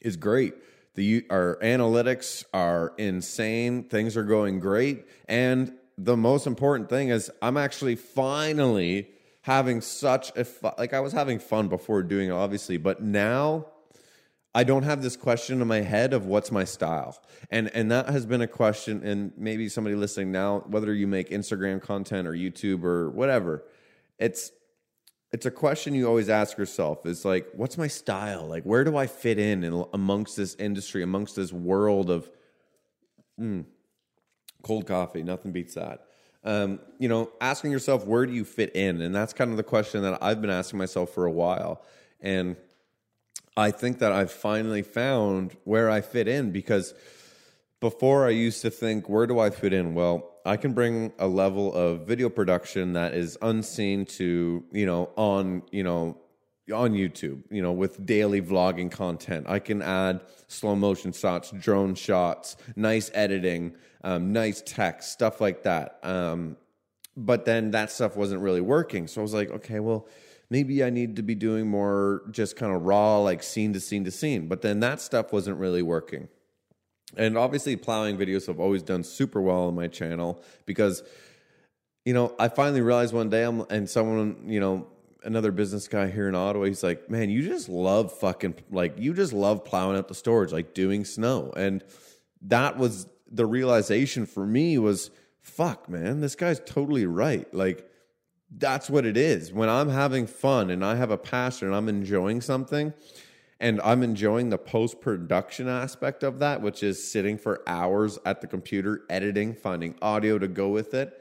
is 0.00 0.16
great. 0.16 0.54
The 0.94 1.24
our 1.30 1.58
analytics 1.62 2.44
are 2.52 2.92
insane. 2.98 3.84
Things 3.84 4.16
are 4.16 4.24
going 4.24 4.58
great, 4.58 5.06
and 5.28 5.72
the 5.96 6.16
most 6.16 6.46
important 6.46 6.88
thing 6.88 7.10
is 7.10 7.30
I'm 7.40 7.56
actually 7.56 7.94
finally 7.94 9.10
having 9.42 9.80
such 9.80 10.36
a 10.36 10.44
fu- 10.44 10.70
like 10.76 10.94
I 10.94 11.00
was 11.00 11.12
having 11.12 11.38
fun 11.38 11.68
before 11.68 12.02
doing 12.02 12.30
it, 12.30 12.32
obviously, 12.32 12.78
but 12.78 13.00
now 13.00 13.66
I 14.54 14.64
don't 14.64 14.82
have 14.82 15.02
this 15.02 15.16
question 15.16 15.60
in 15.60 15.68
my 15.68 15.82
head 15.82 16.12
of 16.12 16.26
what's 16.26 16.50
my 16.50 16.64
style, 16.64 17.16
and 17.50 17.70
and 17.74 17.90
that 17.90 18.08
has 18.08 18.26
been 18.26 18.40
a 18.40 18.46
question. 18.46 19.02
And 19.04 19.32
maybe 19.36 19.68
somebody 19.68 19.94
listening 19.94 20.32
now, 20.32 20.64
whether 20.66 20.92
you 20.94 21.06
make 21.06 21.30
Instagram 21.30 21.82
content 21.82 22.26
or 22.26 22.32
YouTube 22.32 22.82
or 22.82 23.10
whatever, 23.10 23.64
it's 24.18 24.50
it's 25.32 25.44
a 25.44 25.50
question 25.50 25.94
you 25.94 26.06
always 26.06 26.28
ask 26.28 26.56
yourself 26.56 27.04
is 27.04 27.24
like 27.24 27.46
what's 27.54 27.76
my 27.76 27.86
style? 27.86 28.46
Like 28.46 28.64
where 28.64 28.84
do 28.84 28.96
i 28.96 29.06
fit 29.06 29.38
in, 29.38 29.64
in 29.64 29.84
amongst 29.92 30.36
this 30.36 30.54
industry 30.56 31.02
amongst 31.02 31.36
this 31.36 31.52
world 31.52 32.10
of 32.10 32.30
mm, 33.38 33.64
cold 34.62 34.86
coffee 34.86 35.22
nothing 35.22 35.52
beats 35.52 35.74
that. 35.74 36.04
Um, 36.44 36.80
you 36.98 37.08
know 37.08 37.30
asking 37.40 37.72
yourself 37.72 38.06
where 38.06 38.24
do 38.24 38.32
you 38.32 38.44
fit 38.44 38.74
in? 38.74 39.02
And 39.02 39.14
that's 39.14 39.32
kind 39.32 39.50
of 39.50 39.56
the 39.56 39.62
question 39.62 40.02
that 40.02 40.22
i've 40.22 40.40
been 40.40 40.50
asking 40.50 40.78
myself 40.78 41.10
for 41.10 41.26
a 41.26 41.32
while. 41.32 41.82
And 42.20 42.56
i 43.58 43.70
think 43.70 43.98
that 43.98 44.12
i've 44.12 44.32
finally 44.32 44.82
found 44.82 45.54
where 45.64 45.90
i 45.90 46.00
fit 46.00 46.26
in 46.26 46.50
because 46.50 46.94
before 47.80 48.26
I 48.26 48.30
used 48.30 48.62
to 48.62 48.70
think, 48.70 49.08
where 49.08 49.26
do 49.26 49.38
I 49.38 49.50
fit 49.50 49.72
in? 49.72 49.94
Well, 49.94 50.32
I 50.44 50.56
can 50.56 50.72
bring 50.72 51.12
a 51.18 51.28
level 51.28 51.72
of 51.72 52.06
video 52.06 52.28
production 52.28 52.94
that 52.94 53.14
is 53.14 53.38
unseen 53.40 54.04
to, 54.06 54.64
you 54.72 54.86
know, 54.86 55.10
on, 55.16 55.62
you 55.70 55.84
know, 55.84 56.18
on 56.72 56.92
YouTube, 56.92 57.42
you 57.50 57.62
know, 57.62 57.72
with 57.72 58.04
daily 58.04 58.42
vlogging 58.42 58.90
content. 58.90 59.46
I 59.48 59.58
can 59.58 59.80
add 59.80 60.20
slow 60.48 60.74
motion 60.74 61.12
shots, 61.12 61.50
drone 61.52 61.94
shots, 61.94 62.56
nice 62.76 63.10
editing, 63.14 63.74
um, 64.02 64.32
nice 64.32 64.62
text, 64.64 65.12
stuff 65.12 65.40
like 65.40 65.62
that. 65.62 65.98
Um, 66.02 66.56
but 67.16 67.44
then 67.44 67.70
that 67.72 67.90
stuff 67.90 68.16
wasn't 68.16 68.42
really 68.42 68.60
working. 68.60 69.06
So 69.06 69.20
I 69.20 69.22
was 69.22 69.34
like, 69.34 69.50
okay, 69.50 69.80
well, 69.80 70.08
maybe 70.50 70.82
I 70.82 70.90
need 70.90 71.16
to 71.16 71.22
be 71.22 71.34
doing 71.34 71.68
more 71.68 72.22
just 72.30 72.56
kind 72.56 72.74
of 72.74 72.82
raw, 72.82 73.18
like 73.18 73.42
scene 73.42 73.72
to 73.74 73.80
scene 73.80 74.04
to 74.04 74.10
scene. 74.10 74.48
But 74.48 74.62
then 74.62 74.80
that 74.80 75.00
stuff 75.00 75.32
wasn't 75.32 75.58
really 75.58 75.82
working. 75.82 76.28
And 77.16 77.38
obviously, 77.38 77.76
plowing 77.76 78.18
videos 78.18 78.46
have 78.46 78.60
always 78.60 78.82
done 78.82 79.02
super 79.02 79.40
well 79.40 79.64
on 79.64 79.74
my 79.74 79.88
channel 79.88 80.42
because, 80.66 81.02
you 82.04 82.12
know, 82.12 82.34
I 82.38 82.48
finally 82.48 82.82
realized 82.82 83.14
one 83.14 83.30
day, 83.30 83.44
I'm, 83.44 83.62
and 83.70 83.88
someone, 83.88 84.44
you 84.46 84.60
know, 84.60 84.86
another 85.24 85.50
business 85.50 85.88
guy 85.88 86.08
here 86.08 86.28
in 86.28 86.34
Ottawa, 86.34 86.66
he's 86.66 86.82
like, 86.82 87.10
man, 87.10 87.30
you 87.30 87.42
just 87.42 87.68
love 87.68 88.12
fucking, 88.18 88.56
like, 88.70 88.98
you 88.98 89.14
just 89.14 89.32
love 89.32 89.64
plowing 89.64 89.96
out 89.96 90.08
the 90.08 90.14
storage, 90.14 90.52
like 90.52 90.74
doing 90.74 91.04
snow. 91.04 91.52
And 91.56 91.82
that 92.42 92.76
was 92.76 93.06
the 93.30 93.46
realization 93.46 94.26
for 94.26 94.46
me 94.46 94.78
was, 94.78 95.10
fuck, 95.40 95.88
man, 95.88 96.20
this 96.20 96.34
guy's 96.34 96.60
totally 96.60 97.06
right. 97.06 97.52
Like, 97.54 97.90
that's 98.56 98.88
what 98.88 99.04
it 99.04 99.16
is. 99.16 99.52
When 99.52 99.68
I'm 99.68 99.88
having 99.88 100.26
fun 100.26 100.70
and 100.70 100.84
I 100.84 100.96
have 100.96 101.10
a 101.10 101.18
passion 101.18 101.68
and 101.68 101.76
I'm 101.76 101.88
enjoying 101.88 102.40
something, 102.40 102.94
and 103.60 103.80
I'm 103.82 104.02
enjoying 104.02 104.50
the 104.50 104.58
post 104.58 105.00
production 105.00 105.68
aspect 105.68 106.22
of 106.22 106.38
that, 106.38 106.62
which 106.62 106.82
is 106.82 107.10
sitting 107.10 107.36
for 107.36 107.62
hours 107.66 108.18
at 108.24 108.40
the 108.40 108.46
computer, 108.46 109.02
editing, 109.10 109.54
finding 109.54 109.96
audio 110.00 110.38
to 110.38 110.46
go 110.46 110.68
with 110.68 110.94
it. 110.94 111.12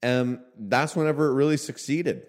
And 0.00 0.38
that's 0.56 0.94
whenever 0.94 1.28
it 1.28 1.34
really 1.34 1.56
succeeded. 1.56 2.26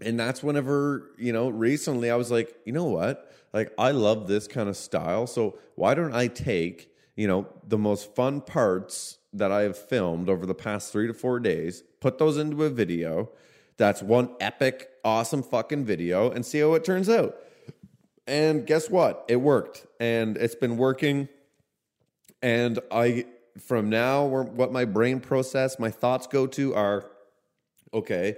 And 0.00 0.18
that's 0.18 0.42
whenever, 0.42 1.10
you 1.18 1.32
know, 1.32 1.50
recently 1.50 2.10
I 2.10 2.16
was 2.16 2.30
like, 2.30 2.54
you 2.64 2.72
know 2.72 2.84
what? 2.86 3.30
Like, 3.52 3.72
I 3.78 3.90
love 3.90 4.28
this 4.28 4.48
kind 4.48 4.68
of 4.68 4.76
style. 4.76 5.26
So 5.26 5.58
why 5.74 5.94
don't 5.94 6.14
I 6.14 6.28
take, 6.28 6.90
you 7.16 7.26
know, 7.26 7.46
the 7.66 7.78
most 7.78 8.14
fun 8.14 8.40
parts 8.40 9.18
that 9.32 9.50
I 9.50 9.62
have 9.62 9.76
filmed 9.76 10.28
over 10.28 10.46
the 10.46 10.54
past 10.54 10.92
three 10.92 11.06
to 11.06 11.14
four 11.14 11.40
days, 11.40 11.82
put 12.00 12.18
those 12.18 12.36
into 12.36 12.64
a 12.64 12.70
video 12.70 13.30
that's 13.76 14.02
one 14.02 14.30
epic, 14.40 14.88
awesome 15.04 15.42
fucking 15.42 15.84
video 15.84 16.30
and 16.30 16.46
see 16.46 16.60
how 16.60 16.74
it 16.74 16.84
turns 16.84 17.08
out 17.08 17.36
and 18.26 18.66
guess 18.66 18.90
what? 18.90 19.24
It 19.28 19.36
worked. 19.36 19.86
And 20.00 20.36
it's 20.36 20.54
been 20.54 20.76
working. 20.76 21.28
And 22.42 22.78
I, 22.90 23.26
from 23.58 23.88
now, 23.88 24.24
what 24.24 24.72
my 24.72 24.84
brain 24.84 25.20
process, 25.20 25.78
my 25.78 25.90
thoughts 25.90 26.26
go 26.26 26.46
to 26.48 26.74
are 26.74 27.10
okay, 27.94 28.36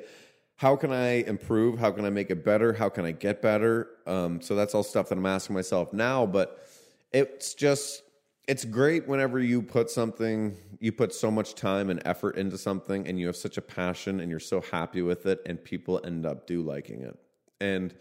how 0.57 0.77
can 0.77 0.93
I 0.93 1.23
improve? 1.23 1.79
How 1.79 1.91
can 1.91 2.05
I 2.05 2.11
make 2.11 2.31
it 2.31 2.45
better? 2.45 2.73
How 2.73 2.89
can 2.89 3.05
I 3.05 3.13
get 3.13 3.41
better? 3.41 3.89
Um, 4.07 4.41
so 4.41 4.55
that's 4.55 4.75
all 4.75 4.83
stuff 4.83 5.09
that 5.09 5.19
I'm 5.19 5.27
asking 5.27 5.55
myself 5.55 5.93
now. 5.93 6.27
But 6.27 6.67
it's 7.13 7.55
just, 7.55 8.03
it's 8.49 8.65
great 8.65 9.07
whenever 9.07 9.39
you 9.39 9.63
put 9.63 9.91
something, 9.91 10.57
you 10.81 10.91
put 10.91 11.15
so 11.15 11.31
much 11.31 11.55
time 11.55 11.91
and 11.91 12.03
effort 12.05 12.37
into 12.37 12.59
something 12.59 13.07
and 13.07 13.21
you 13.21 13.27
have 13.27 13.37
such 13.37 13.59
a 13.59 13.63
passion 13.63 14.19
and 14.21 14.31
you're 14.31 14.41
so 14.41 14.61
happy 14.61 15.03
with 15.03 15.27
it 15.27 15.41
and 15.47 15.63
people 15.63 16.01
end 16.05 16.27
up 16.27 16.47
do 16.47 16.63
liking 16.63 17.03
it. 17.03 17.17
And, 17.61 17.95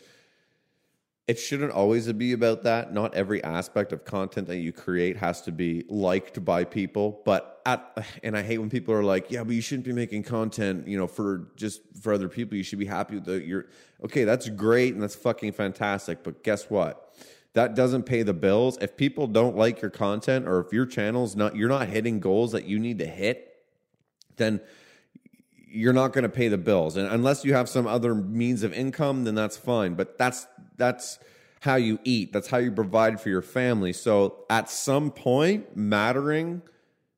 it 1.28 1.38
shouldn't 1.38 1.74
always 1.74 2.12
be 2.14 2.32
about 2.32 2.64
that. 2.64 2.94
Not 2.94 3.14
every 3.14 3.44
aspect 3.44 3.92
of 3.92 4.06
content 4.06 4.48
that 4.48 4.58
you 4.58 4.72
create 4.72 5.18
has 5.18 5.42
to 5.42 5.52
be 5.52 5.84
liked 5.90 6.44
by 6.46 6.64
people. 6.64 7.22
But 7.26 7.62
at 7.66 8.06
and 8.24 8.38
I 8.38 8.44
hate 8.44 8.60
when 8.60 8.70
people 8.70 8.94
are 8.94 9.04
like, 9.04 9.30
"Yeah, 9.30 9.44
but 9.44 9.54
you 9.54 9.62
shouldn't 9.62 9.86
be 9.86 9.92
making 9.92 10.24
content, 10.24 10.88
you 10.88 10.98
know, 10.98 11.06
for 11.06 11.50
just 11.58 11.82
for 12.02 12.14
other 12.14 12.30
people. 12.30 12.56
You 12.56 12.64
should 12.64 12.80
be 12.80 12.86
happy 12.86 13.16
with 13.16 13.26
the, 13.26 13.42
your." 13.46 13.66
Okay, 14.06 14.24
that's 14.24 14.48
great 14.48 14.94
and 14.94 15.04
that's 15.04 15.16
fucking 15.16 15.52
fantastic. 15.52 16.24
But 16.24 16.44
guess 16.44 16.70
what? 16.70 17.14
That 17.58 17.74
doesn't 17.74 18.04
pay 18.04 18.22
the 18.22 18.36
bills. 18.36 18.78
If 18.82 18.96
people 18.98 19.26
don't 19.26 19.58
like 19.58 19.82
your 19.82 19.90
content, 19.90 20.48
or 20.48 20.60
if 20.60 20.72
your 20.72 20.86
channel's 20.86 21.36
not, 21.36 21.56
you're 21.56 21.68
not 21.68 21.88
hitting 21.88 22.20
goals 22.20 22.52
that 22.52 22.66
you 22.66 22.78
need 22.78 23.00
to 23.00 23.08
hit, 23.08 23.52
then 24.36 24.62
you're 25.68 25.92
not 25.92 26.14
going 26.14 26.22
to 26.22 26.30
pay 26.30 26.50
the 26.50 26.60
bills. 26.60 26.98
And 26.98 27.08
unless 27.08 27.44
you 27.44 27.56
have 27.56 27.68
some 27.68 27.88
other 27.88 28.14
means 28.14 28.62
of 28.62 28.74
income, 28.74 29.24
then 29.24 29.34
that's 29.34 29.58
fine. 29.58 29.96
But 29.96 30.20
that's 30.20 30.46
that's 30.76 31.18
how 31.62 31.78
you 31.78 31.98
eat. 32.04 32.32
That's 32.32 32.48
how 32.48 32.60
you 32.60 32.72
provide 32.72 33.20
for 33.20 33.30
your 33.30 33.42
family. 33.42 33.92
So 33.92 34.46
at 34.52 34.70
some 34.70 35.10
point, 35.10 35.76
mattering, 35.76 36.62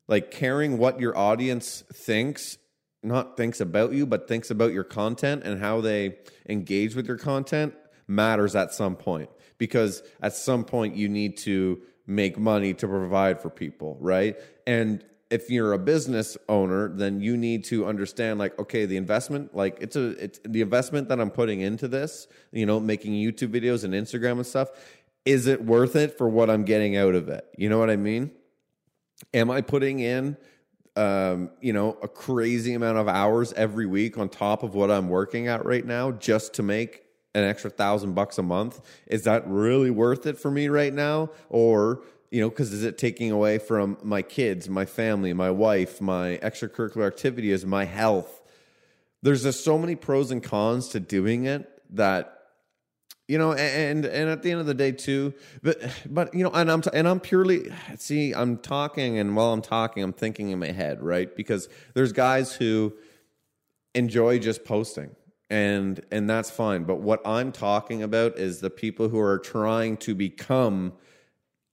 like 0.07 0.31
caring 0.31 0.77
what 0.77 1.01
your 1.01 1.17
audience 1.17 1.83
thinks, 1.91 2.57
not 3.03 3.35
thinks 3.35 3.59
about 3.59 3.91
you, 3.91 4.05
but 4.05 4.29
thinks 4.29 4.49
about 4.49 4.71
your 4.71 4.85
content 4.85 5.43
and 5.43 5.59
how 5.59 5.81
they 5.81 6.15
engage 6.47 6.95
with 6.95 7.07
your 7.09 7.17
content 7.17 7.73
matters 8.07 8.55
at 8.55 8.73
some 8.73 8.95
point. 8.95 9.29
Because 9.59 10.01
at 10.21 10.33
some 10.33 10.63
point 10.63 10.95
you 10.95 11.07
need 11.07 11.37
to 11.37 11.79
make 12.07 12.39
money 12.39 12.73
to 12.73 12.87
provide 12.87 13.39
for 13.39 13.51
people, 13.51 13.95
right? 13.99 14.35
And 14.65 15.05
if 15.29 15.51
you're 15.51 15.73
a 15.73 15.77
business 15.77 16.35
owner, 16.47 16.89
then 16.89 17.21
you 17.21 17.37
need 17.37 17.63
to 17.65 17.85
understand 17.85 18.39
like, 18.39 18.57
okay, 18.57 18.87
the 18.87 18.97
investment, 18.97 19.55
like 19.55 19.77
it's 19.79 19.95
a 19.95 20.09
it's 20.23 20.39
the 20.43 20.61
investment 20.61 21.09
that 21.09 21.21
I'm 21.21 21.29
putting 21.29 21.61
into 21.61 21.87
this, 21.87 22.27
you 22.51 22.65
know, 22.65 22.79
making 22.79 23.13
YouTube 23.13 23.49
videos 23.49 23.83
and 23.83 23.93
Instagram 23.93 24.33
and 24.33 24.45
stuff, 24.45 24.69
is 25.25 25.45
it 25.45 25.63
worth 25.63 25.95
it 25.95 26.17
for 26.17 26.27
what 26.27 26.49
I'm 26.49 26.63
getting 26.63 26.97
out 26.97 27.13
of 27.13 27.29
it? 27.29 27.45
You 27.55 27.69
know 27.69 27.77
what 27.77 27.91
I 27.91 27.95
mean? 27.95 28.31
Am 29.31 29.51
I 29.51 29.61
putting 29.61 29.99
in 29.99 30.35
um, 30.95 31.51
you 31.61 31.71
know, 31.71 31.97
a 32.01 32.07
crazy 32.09 32.73
amount 32.73 32.97
of 32.97 33.07
hours 33.07 33.53
every 33.53 33.85
week 33.85 34.17
on 34.17 34.27
top 34.27 34.63
of 34.63 34.75
what 34.75 34.91
I'm 34.91 35.07
working 35.07 35.47
at 35.47 35.65
right 35.65 35.85
now 35.85 36.11
just 36.11 36.55
to 36.55 36.63
make 36.63 37.03
an 37.35 37.43
extra 37.43 37.69
thousand 37.69 38.13
bucks 38.13 38.37
a 38.37 38.43
month? 38.43 38.81
Is 39.07 39.23
that 39.23 39.47
really 39.47 39.91
worth 39.91 40.25
it 40.25 40.37
for 40.37 40.51
me 40.51 40.67
right 40.67 40.93
now? 40.93 41.29
Or 41.49 42.01
you 42.31 42.41
know, 42.41 42.49
because 42.49 42.71
is 42.71 42.83
it 42.83 42.97
taking 42.97 43.31
away 43.31 43.57
from 43.57 43.97
my 44.03 44.21
kids, 44.21 44.69
my 44.69 44.85
family, 44.85 45.33
my 45.33 45.49
wife, 45.49 45.99
my 45.99 46.39
extracurricular 46.43 47.07
activities, 47.07 47.65
my 47.65 47.85
health? 47.85 48.41
There's 49.21 49.43
just 49.43 49.63
so 49.63 49.77
many 49.77 49.95
pros 49.95 50.31
and 50.31 50.43
cons 50.43 50.89
to 50.89 50.99
doing 50.99 51.45
it 51.45 51.69
that 51.91 52.39
you 53.27 53.37
know 53.37 53.53
and 53.53 54.05
and 54.05 54.29
at 54.29 54.43
the 54.43 54.51
end 54.51 54.59
of 54.59 54.65
the 54.65 54.73
day 54.73 54.91
too 54.91 55.33
but 55.61 55.77
but 56.09 56.33
you 56.33 56.43
know 56.43 56.49
and 56.49 56.69
i'm 56.69 56.81
and 56.93 57.07
i'm 57.07 57.19
purely 57.19 57.71
see 57.95 58.33
i'm 58.33 58.57
talking 58.57 59.19
and 59.19 59.35
while 59.35 59.53
i'm 59.53 59.61
talking 59.61 60.03
i'm 60.03 60.11
thinking 60.11 60.49
in 60.49 60.59
my 60.59 60.71
head 60.71 61.01
right 61.01 61.35
because 61.35 61.69
there's 61.93 62.11
guys 62.11 62.53
who 62.53 62.91
enjoy 63.93 64.39
just 64.39 64.65
posting 64.65 65.15
and 65.49 66.05
and 66.11 66.29
that's 66.29 66.51
fine 66.51 66.83
but 66.83 66.99
what 66.99 67.21
i'm 67.25 67.51
talking 67.51 68.03
about 68.03 68.37
is 68.37 68.59
the 68.59 68.69
people 68.69 69.09
who 69.09 69.19
are 69.19 69.39
trying 69.39 69.97
to 69.97 70.13
become 70.13 70.93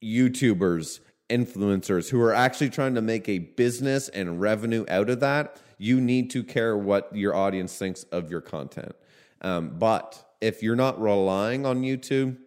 YouTubers, 0.03 0.99
influencers 1.29 2.09
who 2.09 2.21
are 2.21 2.33
actually 2.33 2.69
trying 2.69 2.95
to 2.95 3.01
make 3.01 3.27
a 3.27 3.39
business 3.39 4.09
and 4.09 4.39
revenue 4.39 4.85
out 4.89 5.09
of 5.09 5.19
that, 5.21 5.59
you 5.77 5.99
need 5.99 6.29
to 6.31 6.43
care 6.43 6.77
what 6.77 7.13
your 7.15 7.35
audience 7.35 7.77
thinks 7.77 8.03
of 8.05 8.31
your 8.31 8.41
content. 8.41 8.95
Um, 9.41 9.77
but 9.77 10.23
if 10.41 10.63
you're 10.63 10.75
not 10.75 11.01
relying 11.01 11.65
on 11.65 11.81
YouTube, 11.81 12.37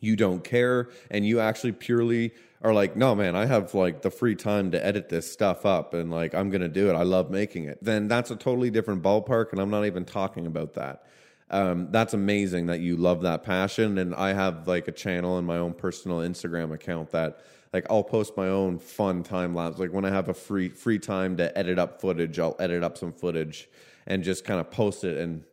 you 0.00 0.16
don't 0.16 0.42
care, 0.42 0.90
and 1.10 1.26
you 1.26 1.40
actually 1.40 1.72
purely 1.72 2.32
are 2.62 2.74
like, 2.74 2.96
no, 2.96 3.14
man, 3.14 3.36
I 3.36 3.46
have 3.46 3.74
like 3.74 4.02
the 4.02 4.10
free 4.10 4.34
time 4.34 4.72
to 4.72 4.84
edit 4.84 5.08
this 5.08 5.30
stuff 5.30 5.64
up 5.64 5.94
and 5.94 6.10
like 6.10 6.34
I'm 6.34 6.50
going 6.50 6.62
to 6.62 6.68
do 6.68 6.90
it. 6.90 6.94
I 6.94 7.02
love 7.02 7.30
making 7.30 7.64
it. 7.64 7.78
Then 7.82 8.08
that's 8.08 8.30
a 8.30 8.36
totally 8.36 8.70
different 8.70 9.02
ballpark, 9.02 9.52
and 9.52 9.60
I'm 9.60 9.70
not 9.70 9.86
even 9.86 10.04
talking 10.04 10.46
about 10.46 10.74
that 10.74 11.02
um, 11.50 11.88
that's 11.90 12.14
amazing 12.14 12.66
that 12.66 12.80
you 12.80 12.96
love 12.96 13.22
that 13.22 13.42
passion. 13.42 13.98
And 13.98 14.14
I 14.14 14.32
have 14.32 14.68
like 14.68 14.88
a 14.88 14.92
channel 14.92 15.38
and 15.38 15.46
my 15.46 15.56
own 15.56 15.72
personal 15.72 16.18
Instagram 16.18 16.72
account 16.72 17.10
that 17.10 17.40
like 17.72 17.86
I'll 17.90 18.04
post 18.04 18.36
my 18.36 18.48
own 18.48 18.78
fun 18.78 19.22
time 19.22 19.54
lapse. 19.54 19.78
Like 19.78 19.92
when 19.92 20.04
I 20.04 20.10
have 20.10 20.28
a 20.28 20.34
free 20.34 20.68
free 20.68 20.98
time 20.98 21.36
to 21.38 21.56
edit 21.56 21.78
up 21.78 22.00
footage, 22.00 22.38
I'll 22.38 22.56
edit 22.58 22.82
up 22.82 22.98
some 22.98 23.12
footage 23.12 23.68
and 24.06 24.22
just 24.22 24.44
kind 24.44 24.60
of 24.60 24.70
post 24.70 25.04
it. 25.04 25.18
And 25.18 25.44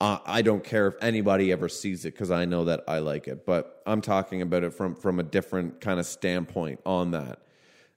uh, 0.00 0.18
I 0.24 0.42
don't 0.42 0.62
care 0.62 0.86
if 0.86 0.94
anybody 1.02 1.50
ever 1.50 1.68
sees 1.68 2.04
it 2.04 2.14
because 2.14 2.30
I 2.30 2.44
know 2.44 2.64
that 2.66 2.84
I 2.86 3.00
like 3.00 3.26
it. 3.26 3.44
But 3.44 3.82
I'm 3.86 4.00
talking 4.00 4.42
about 4.42 4.62
it 4.62 4.72
from 4.72 4.94
from 4.94 5.18
a 5.18 5.22
different 5.22 5.80
kind 5.80 5.98
of 5.98 6.06
standpoint 6.06 6.80
on 6.86 7.10
that. 7.12 7.40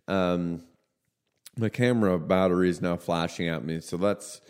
Um, 0.08 0.64
my 1.58 1.70
camera 1.70 2.18
battery 2.18 2.70
is 2.70 2.82
now 2.82 2.98
flashing 2.98 3.50
at 3.50 3.64
me, 3.64 3.82
so 3.82 3.98
that's 3.98 4.42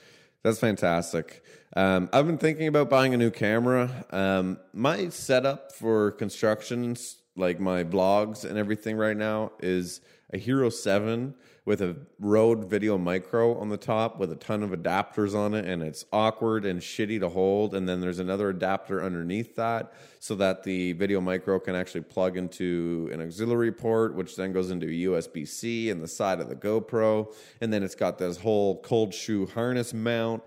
that's 0.43 0.59
fantastic. 0.59 1.43
Um, 1.75 2.09
I've 2.13 2.25
been 2.25 2.37
thinking 2.37 2.67
about 2.67 2.89
buying 2.89 3.13
a 3.13 3.17
new 3.17 3.31
camera. 3.31 4.05
Um, 4.11 4.57
my 4.73 5.09
setup 5.09 5.73
for 5.73 6.11
constructions, 6.11 7.17
like 7.35 7.59
my 7.59 7.83
blogs 7.83 8.43
and 8.43 8.57
everything 8.57 8.97
right 8.97 9.15
now, 9.15 9.51
is 9.59 10.01
a 10.33 10.37
Hero 10.37 10.69
7 10.69 11.35
with 11.63 11.81
a 11.81 11.95
Rode 12.19 12.69
Video 12.69 12.97
Micro 12.97 13.57
on 13.57 13.69
the 13.69 13.77
top 13.77 14.17
with 14.17 14.31
a 14.31 14.35
ton 14.35 14.63
of 14.63 14.71
adapters 14.71 15.35
on 15.35 15.53
it, 15.53 15.65
and 15.65 15.83
it's 15.83 16.05
awkward 16.11 16.65
and 16.65 16.81
shitty 16.81 17.19
to 17.19 17.29
hold. 17.29 17.75
And 17.75 17.87
then 17.87 18.01
there's 18.01 18.19
another 18.19 18.49
adapter 18.49 19.03
underneath 19.03 19.55
that 19.57 19.93
so 20.19 20.35
that 20.35 20.63
the 20.63 20.93
Video 20.93 21.21
Micro 21.21 21.59
can 21.59 21.75
actually 21.75 22.01
plug 22.01 22.35
into 22.37 23.09
an 23.13 23.21
auxiliary 23.21 23.71
port, 23.71 24.15
which 24.15 24.35
then 24.35 24.51
goes 24.53 24.71
into 24.71 24.87
USB 24.87 25.47
C 25.47 25.89
in 25.89 26.01
the 26.01 26.07
side 26.07 26.39
of 26.39 26.49
the 26.49 26.55
GoPro. 26.55 27.33
And 27.61 27.71
then 27.71 27.83
it's 27.83 27.95
got 27.95 28.17
this 28.17 28.37
whole 28.37 28.81
cold 28.81 29.13
shoe 29.13 29.45
harness 29.45 29.93
mount 29.93 30.43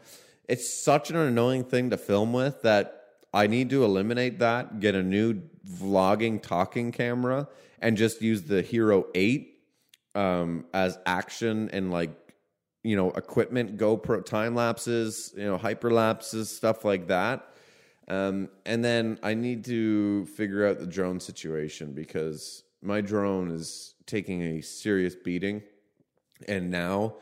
it's 0.48 0.72
such 0.72 1.10
an 1.10 1.16
annoying 1.16 1.64
thing 1.64 1.90
to 1.90 1.96
film 1.96 2.32
with 2.32 2.62
that 2.62 3.04
I 3.32 3.46
need 3.46 3.70
to 3.70 3.84
eliminate 3.84 4.38
that, 4.40 4.80
get 4.80 4.94
a 4.94 5.02
new 5.02 5.42
vlogging 5.68 6.42
talking 6.42 6.92
camera, 6.92 7.48
and 7.80 7.96
just 7.96 8.22
use 8.22 8.42
the 8.42 8.62
Hero 8.62 9.06
8 9.14 9.53
um, 10.14 10.66
as 10.72 10.98
action 11.06 11.70
and 11.72 11.90
like, 11.90 12.10
you 12.82 12.96
know, 12.96 13.10
equipment, 13.12 13.76
GoPro 13.76 14.24
time 14.24 14.54
lapses, 14.54 15.32
you 15.36 15.44
know, 15.44 15.58
hyperlapses, 15.58 16.46
stuff 16.46 16.84
like 16.84 17.08
that. 17.08 17.48
Um, 18.08 18.50
and 18.66 18.84
then 18.84 19.18
I 19.22 19.34
need 19.34 19.64
to 19.64 20.26
figure 20.26 20.66
out 20.66 20.78
the 20.78 20.86
drone 20.86 21.20
situation 21.20 21.92
because 21.94 22.64
my 22.82 23.00
drone 23.00 23.50
is 23.50 23.94
taking 24.06 24.42
a 24.42 24.60
serious 24.60 25.14
beating. 25.14 25.62
And 26.46 26.70
now 26.70 27.16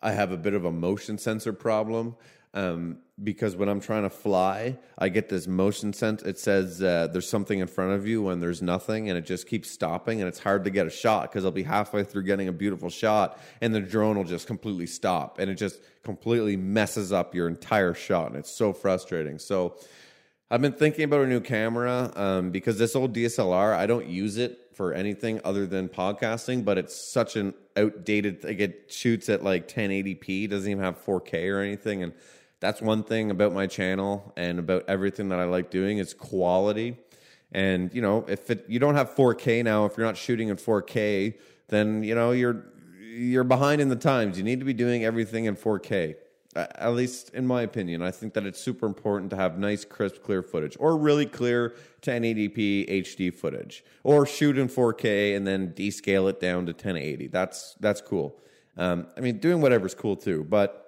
I 0.00 0.12
have 0.12 0.30
a 0.30 0.36
bit 0.36 0.54
of 0.54 0.64
a 0.64 0.70
motion 0.70 1.18
sensor 1.18 1.52
problem 1.52 2.14
um, 2.54 2.98
because 3.22 3.56
when 3.56 3.68
I'm 3.68 3.80
trying 3.80 4.04
to 4.04 4.10
fly, 4.10 4.78
I 4.96 5.08
get 5.08 5.28
this 5.28 5.46
motion 5.46 5.92
sense. 5.92 6.22
It 6.22 6.38
says 6.38 6.80
uh, 6.82 7.08
there's 7.12 7.28
something 7.28 7.58
in 7.58 7.66
front 7.66 7.92
of 7.92 8.06
you 8.06 8.22
when 8.22 8.40
there's 8.40 8.62
nothing, 8.62 9.08
and 9.08 9.18
it 9.18 9.26
just 9.26 9.48
keeps 9.48 9.70
stopping, 9.70 10.20
and 10.20 10.28
it's 10.28 10.38
hard 10.38 10.64
to 10.64 10.70
get 10.70 10.86
a 10.86 10.90
shot 10.90 11.30
because 11.30 11.44
I'll 11.44 11.50
be 11.50 11.64
halfway 11.64 12.04
through 12.04 12.24
getting 12.24 12.48
a 12.48 12.52
beautiful 12.52 12.90
shot, 12.90 13.40
and 13.60 13.74
the 13.74 13.80
drone 13.80 14.16
will 14.16 14.24
just 14.24 14.46
completely 14.46 14.86
stop, 14.86 15.38
and 15.38 15.50
it 15.50 15.56
just 15.56 15.80
completely 16.04 16.56
messes 16.56 17.12
up 17.12 17.34
your 17.34 17.48
entire 17.48 17.94
shot, 17.94 18.28
and 18.28 18.36
it's 18.36 18.52
so 18.52 18.72
frustrating. 18.72 19.38
So 19.38 19.76
I've 20.50 20.62
been 20.62 20.72
thinking 20.72 21.04
about 21.04 21.22
a 21.22 21.26
new 21.26 21.40
camera 21.40 22.12
um, 22.14 22.50
because 22.50 22.78
this 22.78 22.94
old 22.94 23.14
DSLR, 23.14 23.74
I 23.74 23.86
don't 23.86 24.06
use 24.06 24.38
it 24.38 24.58
for 24.74 24.94
anything 24.94 25.40
other 25.44 25.66
than 25.66 25.88
podcasting, 25.88 26.64
but 26.64 26.78
it's 26.78 26.94
such 26.94 27.34
an 27.34 27.52
outdated. 27.76 28.44
Like 28.44 28.60
it 28.60 28.84
shoots 28.88 29.28
at 29.28 29.42
like 29.42 29.66
1080p, 29.68 30.48
doesn't 30.48 30.70
even 30.70 30.84
have 30.84 31.04
4K 31.04 31.52
or 31.52 31.60
anything, 31.60 32.04
and 32.04 32.12
that's 32.60 32.80
one 32.82 33.04
thing 33.04 33.30
about 33.30 33.52
my 33.52 33.66
channel 33.66 34.32
and 34.36 34.58
about 34.58 34.84
everything 34.88 35.28
that 35.28 35.38
I 35.38 35.44
like 35.44 35.70
doing 35.70 35.98
is 35.98 36.14
quality. 36.14 36.96
And 37.52 37.92
you 37.94 38.02
know, 38.02 38.24
if 38.28 38.50
it, 38.50 38.64
you 38.68 38.78
don't 38.78 38.94
have 38.94 39.14
4K 39.14 39.64
now, 39.64 39.86
if 39.86 39.96
you're 39.96 40.06
not 40.06 40.16
shooting 40.16 40.48
in 40.48 40.56
4K, 40.56 41.34
then 41.68 42.02
you 42.02 42.14
know 42.14 42.32
you're 42.32 42.64
you're 43.00 43.44
behind 43.44 43.80
in 43.80 43.88
the 43.88 43.96
times. 43.96 44.38
You 44.38 44.44
need 44.44 44.58
to 44.60 44.66
be 44.66 44.74
doing 44.74 45.04
everything 45.04 45.46
in 45.46 45.56
4K. 45.56 46.16
At 46.56 46.94
least 46.94 47.32
in 47.34 47.46
my 47.46 47.62
opinion, 47.62 48.02
I 48.02 48.10
think 48.10 48.34
that 48.34 48.44
it's 48.44 48.60
super 48.60 48.86
important 48.86 49.30
to 49.30 49.36
have 49.36 49.58
nice, 49.58 49.84
crisp, 49.84 50.22
clear 50.22 50.42
footage, 50.42 50.76
or 50.80 50.96
really 50.96 51.26
clear 51.26 51.76
1080p 52.02 52.88
HD 52.88 53.32
footage, 53.32 53.84
or 54.02 54.26
shoot 54.26 54.58
in 54.58 54.66
4K 54.68 55.36
and 55.36 55.46
then 55.46 55.72
descale 55.72 56.28
it 56.28 56.40
down 56.40 56.66
to 56.66 56.72
1080. 56.72 57.28
That's 57.28 57.76
that's 57.80 58.00
cool. 58.00 58.40
Um, 58.76 59.06
I 59.16 59.20
mean, 59.20 59.38
doing 59.38 59.60
whatever's 59.60 59.94
cool 59.94 60.16
too, 60.16 60.44
but 60.48 60.87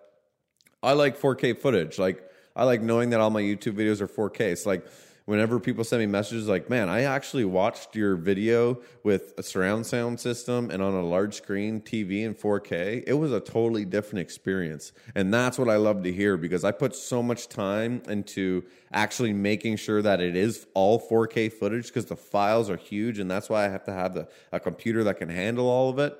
I 0.82 0.92
like 0.92 1.18
4K 1.18 1.58
footage. 1.58 1.98
Like 1.98 2.28
I 2.56 2.64
like 2.64 2.82
knowing 2.82 3.10
that 3.10 3.20
all 3.20 3.30
my 3.30 3.42
YouTube 3.42 3.74
videos 3.74 4.00
are 4.00 4.08
4K. 4.08 4.40
It's 4.40 4.66
like 4.66 4.86
whenever 5.26 5.60
people 5.60 5.84
send 5.84 6.00
me 6.00 6.06
messages 6.06 6.48
like, 6.48 6.70
"Man, 6.70 6.88
I 6.88 7.02
actually 7.02 7.44
watched 7.44 7.94
your 7.94 8.16
video 8.16 8.80
with 9.04 9.34
a 9.36 9.42
surround 9.42 9.86
sound 9.86 10.18
system 10.18 10.70
and 10.70 10.82
on 10.82 10.94
a 10.94 11.04
large 11.04 11.34
screen 11.34 11.80
TV 11.82 12.24
in 12.24 12.34
4K." 12.34 13.04
It 13.06 13.12
was 13.12 13.30
a 13.30 13.40
totally 13.40 13.84
different 13.84 14.20
experience. 14.20 14.92
And 15.14 15.32
that's 15.32 15.58
what 15.58 15.68
I 15.68 15.76
love 15.76 16.02
to 16.04 16.12
hear 16.12 16.38
because 16.38 16.64
I 16.64 16.72
put 16.72 16.96
so 16.96 17.22
much 17.22 17.48
time 17.48 18.02
into 18.08 18.64
actually 18.92 19.34
making 19.34 19.76
sure 19.76 20.00
that 20.00 20.20
it 20.20 20.34
is 20.34 20.66
all 20.74 20.98
4K 20.98 21.52
footage 21.52 21.88
because 21.88 22.06
the 22.06 22.16
files 22.16 22.70
are 22.70 22.76
huge 22.76 23.18
and 23.18 23.30
that's 23.30 23.50
why 23.50 23.66
I 23.66 23.68
have 23.68 23.84
to 23.84 23.92
have 23.92 24.14
the, 24.14 24.28
a 24.50 24.58
computer 24.58 25.04
that 25.04 25.18
can 25.18 25.28
handle 25.28 25.68
all 25.68 25.90
of 25.90 25.98
it. 25.98 26.18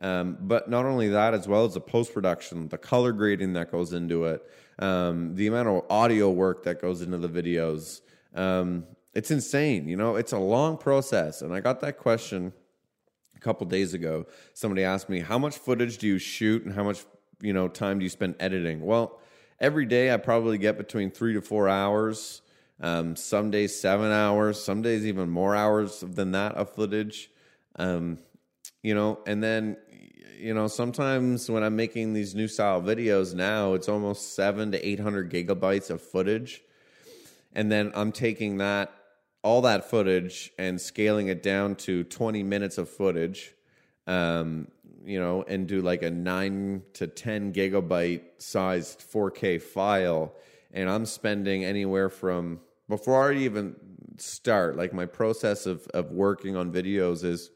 Um, 0.00 0.38
but 0.40 0.70
not 0.70 0.84
only 0.84 1.08
that, 1.08 1.34
as 1.34 1.48
well 1.48 1.64
as 1.64 1.74
the 1.74 1.80
post 1.80 2.14
production, 2.14 2.68
the 2.68 2.78
color 2.78 3.12
grading 3.12 3.54
that 3.54 3.70
goes 3.70 3.92
into 3.92 4.24
it, 4.24 4.48
um, 4.78 5.34
the 5.34 5.48
amount 5.48 5.68
of 5.68 5.84
audio 5.90 6.30
work 6.30 6.62
that 6.64 6.80
goes 6.80 7.02
into 7.02 7.18
the 7.18 7.28
videos. 7.28 8.00
Um, 8.34 8.84
it's 9.14 9.30
insane. 9.30 9.88
You 9.88 9.96
know, 9.96 10.16
it's 10.16 10.32
a 10.32 10.38
long 10.38 10.78
process. 10.78 11.42
And 11.42 11.52
I 11.52 11.60
got 11.60 11.80
that 11.80 11.98
question 11.98 12.52
a 13.36 13.40
couple 13.40 13.66
days 13.66 13.94
ago. 13.94 14.26
Somebody 14.54 14.84
asked 14.84 15.08
me, 15.08 15.20
How 15.20 15.38
much 15.38 15.56
footage 15.56 15.98
do 15.98 16.06
you 16.06 16.18
shoot 16.18 16.64
and 16.64 16.74
how 16.74 16.84
much 16.84 17.04
you 17.40 17.52
know 17.52 17.68
time 17.68 17.98
do 17.98 18.04
you 18.04 18.10
spend 18.10 18.36
editing? 18.38 18.84
Well, 18.84 19.18
every 19.58 19.86
day 19.86 20.12
I 20.12 20.16
probably 20.16 20.58
get 20.58 20.78
between 20.78 21.10
three 21.10 21.34
to 21.34 21.40
four 21.40 21.68
hours. 21.68 22.42
Um, 22.80 23.16
some 23.16 23.50
days 23.50 23.80
seven 23.80 24.12
hours, 24.12 24.62
some 24.62 24.82
days 24.82 25.04
even 25.04 25.28
more 25.28 25.56
hours 25.56 25.98
than 26.00 26.30
that 26.32 26.54
of 26.54 26.72
footage. 26.72 27.28
Um, 27.74 28.18
you 28.82 28.94
know, 28.94 29.18
and 29.26 29.42
then 29.42 29.76
you 30.38 30.54
know, 30.54 30.68
sometimes 30.68 31.50
when 31.50 31.62
I'm 31.62 31.74
making 31.74 32.12
these 32.12 32.34
new 32.34 32.48
style 32.48 32.80
videos 32.80 33.34
now, 33.34 33.74
it's 33.74 33.88
almost 33.88 34.34
seven 34.34 34.70
to 34.72 34.86
800 34.86 35.30
gigabytes 35.30 35.90
of 35.90 36.00
footage. 36.00 36.62
And 37.54 37.72
then 37.72 37.92
I'm 37.94 38.12
taking 38.12 38.58
that, 38.58 38.92
all 39.42 39.62
that 39.62 39.90
footage 39.90 40.52
and 40.58 40.80
scaling 40.80 41.28
it 41.28 41.42
down 41.42 41.74
to 41.76 42.04
20 42.04 42.42
minutes 42.44 42.78
of 42.78 42.88
footage, 42.88 43.54
um, 44.06 44.68
you 45.04 45.18
know, 45.18 45.44
and 45.48 45.66
do 45.66 45.80
like 45.80 46.02
a 46.02 46.10
nine 46.10 46.82
to 46.94 47.06
10 47.06 47.52
gigabyte 47.52 48.22
sized 48.38 49.00
4K 49.00 49.60
file. 49.60 50.34
And 50.72 50.88
I'm 50.88 51.06
spending 51.06 51.64
anywhere 51.64 52.08
from, 52.10 52.60
before 52.88 53.32
I 53.32 53.36
even 53.36 53.74
start, 54.18 54.76
like 54.76 54.92
my 54.92 55.06
process 55.06 55.66
of, 55.66 55.86
of 55.88 56.12
working 56.12 56.56
on 56.56 56.72
videos 56.72 57.24
is 57.24 57.50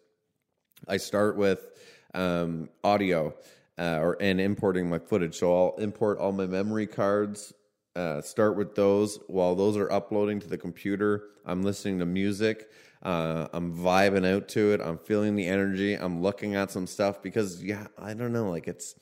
I 0.89 0.97
start 0.97 1.37
with 1.37 1.69
um, 2.15 2.69
audio 2.85 3.35
uh, 3.79 3.99
or 4.01 4.17
and 4.21 4.41
importing 4.41 4.89
my 4.89 4.99
footage. 4.99 5.37
So 5.37 5.55
I'll 5.55 5.77
import 5.77 6.19
all 6.19 6.33
my 6.33 6.47
memory 6.47 6.87
cards. 6.87 7.53
Uh, 7.95 8.23
start 8.23 8.57
with 8.57 8.75
those 8.75 9.19
while 9.27 9.55
those 9.55 9.77
are 9.77 9.91
uploading 9.93 10.41
to 10.41 10.49
the 10.49 10.59
computer. 10.59 11.25
I'm 11.45 11.63
listening 11.63 11.99
to 11.99 12.07
music. 12.07 12.71
Uh, 13.03 13.49
I'm 13.53 13.77
vibing 13.77 14.27
out 14.27 14.49
to 14.49 14.73
it. 14.73 14.81
I'm 14.81 14.99
feeling 14.99 15.35
the 15.35 15.47
energy. 15.47 15.95
I'm 15.95 16.23
looking 16.23 16.55
at 16.55 16.71
some 16.71 16.87
stuff 16.87 17.23
because 17.23 17.63
yeah, 17.63 17.89
I 17.99 18.15
don't 18.15 18.33
know. 18.33 18.49
Like 18.49 18.69
it's, 18.69 18.95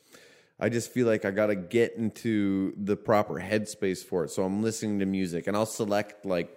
I 0.59 0.71
just 0.71 0.93
feel 0.93 1.07
like 1.07 1.25
I 1.25 1.31
got 1.31 1.49
to 1.49 1.57
get 1.57 1.97
into 1.97 2.73
the 2.77 2.97
proper 2.97 3.35
headspace 3.35 4.03
for 4.03 4.25
it. 4.25 4.31
So 4.31 4.43
I'm 4.43 4.63
listening 4.63 5.01
to 5.01 5.07
music 5.07 5.47
and 5.47 5.57
I'll 5.57 5.67
select 5.67 6.25
like 6.25 6.57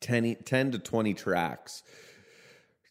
10, 0.00 0.36
10 0.44 0.72
to 0.72 0.78
20 0.78 1.14
tracks 1.14 1.82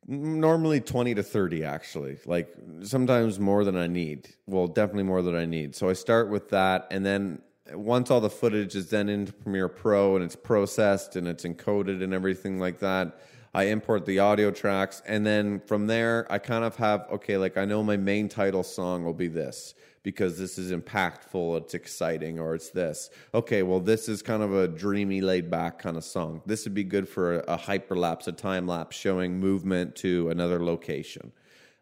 normally 0.08 0.80
20 0.82 1.16
to 1.16 1.24
30 1.24 1.64
actually. 1.64 2.18
Like 2.26 2.54
sometimes 2.84 3.40
more 3.40 3.64
than 3.64 3.78
i 3.78 3.88
need. 3.88 4.30
Well 4.48 4.68
definitely 4.68 5.04
more 5.04 5.22
than 5.22 5.36
i 5.36 5.46
need. 5.46 5.76
So 5.76 5.90
i 5.90 5.94
start 5.94 6.30
with 6.30 6.50
that 6.50 6.88
and 6.92 7.06
then 7.06 7.42
once 7.72 8.12
all 8.12 8.22
the 8.22 8.30
footage 8.30 8.76
is 8.76 8.90
then 8.90 9.10
into 9.10 9.32
premiere 9.32 9.70
pro 9.70 10.16
and 10.16 10.24
it's 10.24 10.36
processed 10.36 11.16
and 11.16 11.28
it's 11.28 11.44
encoded 11.44 12.04
and 12.04 12.14
everything 12.14 12.60
like 12.60 12.80
that 12.80 13.20
i 13.54 13.64
import 13.66 14.06
the 14.06 14.20
audio 14.20 14.52
tracks 14.52 15.02
and 15.08 15.26
then 15.26 15.60
from 15.62 15.88
there 15.88 16.28
i 16.30 16.38
kind 16.38 16.64
of 16.64 16.76
have 16.76 17.06
okay 17.12 17.38
like 17.38 17.58
i 17.58 17.64
know 17.64 17.82
my 17.82 17.98
main 17.98 18.28
title 18.28 18.64
song 18.64 19.04
will 19.06 19.14
be 19.14 19.28
this 19.28 19.76
because 20.04 20.38
this 20.38 20.58
is 20.58 20.72
impactful, 20.72 21.58
it's 21.62 21.74
exciting, 21.74 22.38
or 22.38 22.54
it's 22.54 22.70
this. 22.70 23.10
Okay, 23.34 23.64
well, 23.64 23.80
this 23.80 24.10
is 24.10 24.22
kind 24.22 24.44
of 24.44 24.54
a 24.54 24.68
dreamy, 24.68 25.22
laid 25.22 25.50
back 25.50 25.80
kind 25.80 25.96
of 25.96 26.04
song. 26.04 26.42
This 26.46 26.66
would 26.66 26.74
be 26.74 26.84
good 26.84 27.08
for 27.08 27.40
a, 27.40 27.54
a 27.54 27.58
hyperlapse, 27.58 28.28
a 28.28 28.34
time 28.34 28.68
lapse 28.68 28.98
showing 28.98 29.40
movement 29.40 29.96
to 29.98 30.30
another 30.30 30.64
location. 30.64 31.32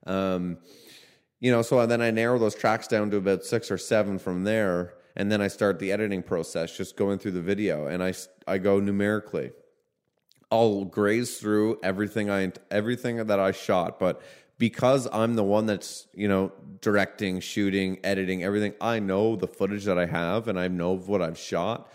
Um, 0.06 0.60
you 1.40 1.52
know, 1.52 1.64
so 1.64 1.84
then 1.88 2.02
I 2.02 2.12
narrow 2.12 2.38
those 2.38 2.54
tracks 2.54 2.88
down 2.88 3.10
to 3.10 3.18
about 3.18 3.44
six 3.44 3.72
or 3.72 3.78
seven 3.78 4.20
from 4.20 4.44
there, 4.44 4.94
and 5.16 5.32
then 5.32 5.42
I 5.42 5.48
start 5.48 5.80
the 5.80 5.92
editing 5.92 6.22
process, 6.22 6.78
just 6.78 6.96
going 6.96 7.18
through 7.18 7.32
the 7.32 7.42
video, 7.42 7.88
and 7.88 8.04
I 8.04 8.14
I 8.48 8.60
go 8.60 8.80
numerically. 8.80 9.52
I'll 10.52 10.84
graze 10.84 11.40
through 11.40 11.80
everything 11.82 12.30
I 12.30 12.52
everything 12.70 13.26
that 13.26 13.40
I 13.40 13.52
shot, 13.52 14.00
but 14.00 14.22
because 14.62 15.08
I'm 15.12 15.34
the 15.34 15.44
one 15.44 15.66
that's, 15.66 16.06
you 16.14 16.28
know, 16.28 16.52
directing, 16.82 17.40
shooting, 17.40 17.98
editing, 18.04 18.44
everything, 18.44 18.76
I 18.80 19.00
know 19.00 19.36
the 19.36 19.48
footage 19.48 19.86
that 19.86 19.98
I 19.98 20.06
have 20.06 20.48
and 20.48 20.60
I 20.60 20.68
know 20.68 20.96
what 20.96 21.20
I've 21.20 21.40
shot. 21.40 21.92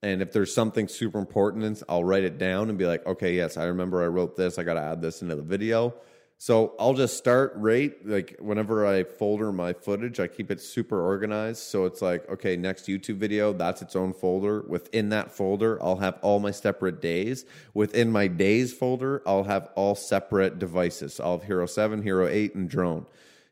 And 0.00 0.22
if 0.22 0.32
there's 0.32 0.54
something 0.54 0.86
super 0.86 1.18
important, 1.18 1.82
I'll 1.88 2.04
write 2.04 2.22
it 2.22 2.38
down 2.38 2.68
and 2.68 2.78
be 2.78 2.86
like, 2.86 3.04
okay, 3.04 3.34
yes, 3.34 3.56
I 3.56 3.64
remember 3.64 4.00
I 4.00 4.06
wrote 4.06 4.36
this. 4.36 4.60
I 4.60 4.62
got 4.62 4.74
to 4.74 4.80
add 4.80 5.02
this 5.02 5.22
into 5.22 5.34
the 5.34 5.42
video. 5.42 5.92
So 6.38 6.74
I'll 6.78 6.94
just 6.94 7.16
start 7.16 7.52
right 7.56 7.94
like 8.04 8.36
whenever 8.38 8.86
I 8.86 9.04
folder 9.04 9.52
my 9.52 9.72
footage, 9.72 10.20
I 10.20 10.26
keep 10.26 10.50
it 10.50 10.60
super 10.60 11.00
organized. 11.00 11.62
So 11.62 11.84
it's 11.86 12.02
like, 12.02 12.28
okay, 12.28 12.56
next 12.56 12.86
YouTube 12.86 13.16
video, 13.16 13.52
that's 13.52 13.82
its 13.82 13.96
own 13.96 14.12
folder. 14.12 14.62
Within 14.62 15.08
that 15.10 15.30
folder, 15.30 15.82
I'll 15.82 15.96
have 15.96 16.18
all 16.22 16.40
my 16.40 16.50
separate 16.50 17.00
days. 17.00 17.46
Within 17.72 18.10
my 18.10 18.26
days 18.26 18.72
folder, 18.72 19.22
I'll 19.26 19.44
have 19.44 19.68
all 19.74 19.94
separate 19.94 20.58
devices. 20.58 21.20
I'll 21.20 21.38
have 21.38 21.46
Hero 21.46 21.66
7, 21.66 22.02
Hero 22.02 22.26
8, 22.26 22.54
and 22.54 22.68
drone. 22.68 23.06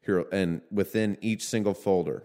Hero 0.04 0.26
and 0.32 0.62
within 0.70 1.16
each 1.20 1.44
single 1.44 1.74
folder. 1.74 2.24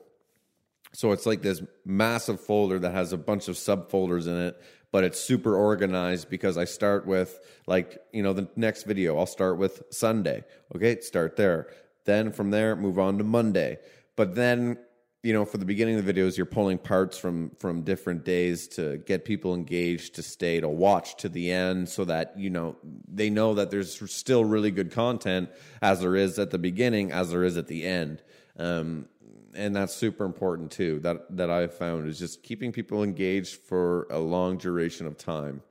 So 0.94 1.12
it's 1.12 1.26
like 1.26 1.42
this 1.44 1.62
massive 1.86 2.42
folder 2.42 2.80
that 2.80 2.94
has 2.94 3.14
a 3.14 3.18
bunch 3.18 3.48
of 3.48 3.56
subfolders 3.56 4.26
in 4.26 4.36
it 4.36 4.62
but 4.92 5.04
it's 5.04 5.20
super 5.20 5.56
organized 5.56 6.30
because 6.30 6.58
I 6.58 6.66
start 6.66 7.06
with 7.06 7.40
like, 7.68 8.00
you 8.12 8.24
know, 8.24 8.34
the 8.34 8.48
next 8.56 8.84
video, 8.84 9.18
I'll 9.18 9.26
start 9.26 9.58
with 9.58 9.84
Sunday. 9.92 10.44
Okay, 10.76 11.00
start 11.02 11.36
there. 11.36 11.68
Then 12.06 12.32
from 12.32 12.52
there, 12.52 12.76
move 12.76 12.98
on 12.98 13.18
to 13.18 13.24
Monday. 13.24 13.80
But 14.16 14.36
then, 14.36 14.78
you 15.24 15.34
know, 15.34 15.44
for 15.44 15.58
the 15.58 15.66
beginning 15.66 16.00
of 16.00 16.06
the 16.06 16.14
videos, 16.14 16.38
you're 16.38 16.46
pulling 16.46 16.78
parts 16.78 17.18
from 17.18 17.52
from 17.60 17.82
different 17.82 18.24
days 18.24 18.68
to 18.70 18.98
get 19.00 19.26
people 19.26 19.54
engaged 19.54 20.16
to 20.16 20.24
stay 20.24 20.62
to 20.62 20.70
watch 20.70 21.18
to 21.18 21.28
the 21.28 21.52
end 21.52 21.90
so 21.90 22.06
that, 22.06 22.40
you 22.40 22.50
know, 22.50 22.78
they 23.08 23.30
know 23.30 23.56
that 23.56 23.70
there's 23.70 24.00
still 24.10 24.46
really 24.46 24.72
good 24.72 24.92
content 24.92 25.50
as 25.82 26.00
there 26.00 26.16
is 26.16 26.40
at 26.40 26.52
the 26.52 26.58
beginning, 26.58 27.12
as 27.12 27.32
there 27.32 27.44
is 27.44 27.58
at 27.58 27.68
the 27.68 27.86
end. 27.86 28.24
Um, 28.58 29.10
and 29.58 29.76
that's 29.76 29.94
super 29.94 30.24
important 30.26 30.72
too. 30.72 31.00
That 31.00 31.36
that 31.36 31.50
I've 31.50 31.74
found 31.74 32.08
is 32.08 32.20
just 32.20 32.44
keeping 32.44 32.72
people 32.72 33.04
engaged 33.04 33.56
for 33.56 34.08
a 34.10 34.20
long 34.20 34.58
duration 34.58 35.08
of 35.08 35.18
time. 35.18 35.62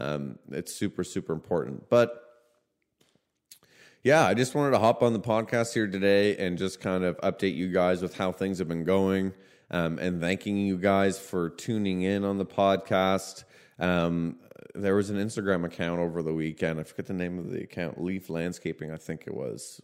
Um, 0.00 0.38
it's 0.50 0.74
super 0.74 1.04
super 1.04 1.32
important. 1.32 1.88
But 1.88 2.22
yeah, 4.02 4.26
I 4.26 4.34
just 4.34 4.54
wanted 4.54 4.72
to 4.72 4.78
hop 4.78 5.02
on 5.02 5.12
the 5.12 5.20
podcast 5.20 5.74
here 5.74 5.86
today 5.86 6.36
and 6.36 6.58
just 6.58 6.80
kind 6.80 7.02
of 7.02 7.16
update 7.18 7.56
you 7.56 7.72
guys 7.72 8.02
with 8.02 8.16
how 8.16 8.30
things 8.30 8.58
have 8.58 8.68
been 8.68 8.84
going, 8.84 9.32
um, 9.70 9.98
and 9.98 10.20
thanking 10.20 10.58
you 10.58 10.78
guys 10.78 11.18
for 11.18 11.50
tuning 11.50 12.02
in 12.02 12.24
on 12.24 12.38
the 12.38 12.46
podcast. 12.46 13.44
Um, 13.78 14.36
there 14.76 14.94
was 14.94 15.10
an 15.10 15.16
Instagram 15.16 15.64
account 15.64 16.00
over 16.00 16.22
the 16.22 16.32
weekend. 16.32 16.78
I 16.78 16.82
forget 16.84 17.06
the 17.06 17.14
name 17.14 17.38
of 17.38 17.50
the 17.50 17.62
account. 17.62 18.02
Leaf 18.02 18.28
Landscaping, 18.30 18.92
I 18.92 18.96
think 18.96 19.24
it 19.26 19.34
was. 19.34 19.80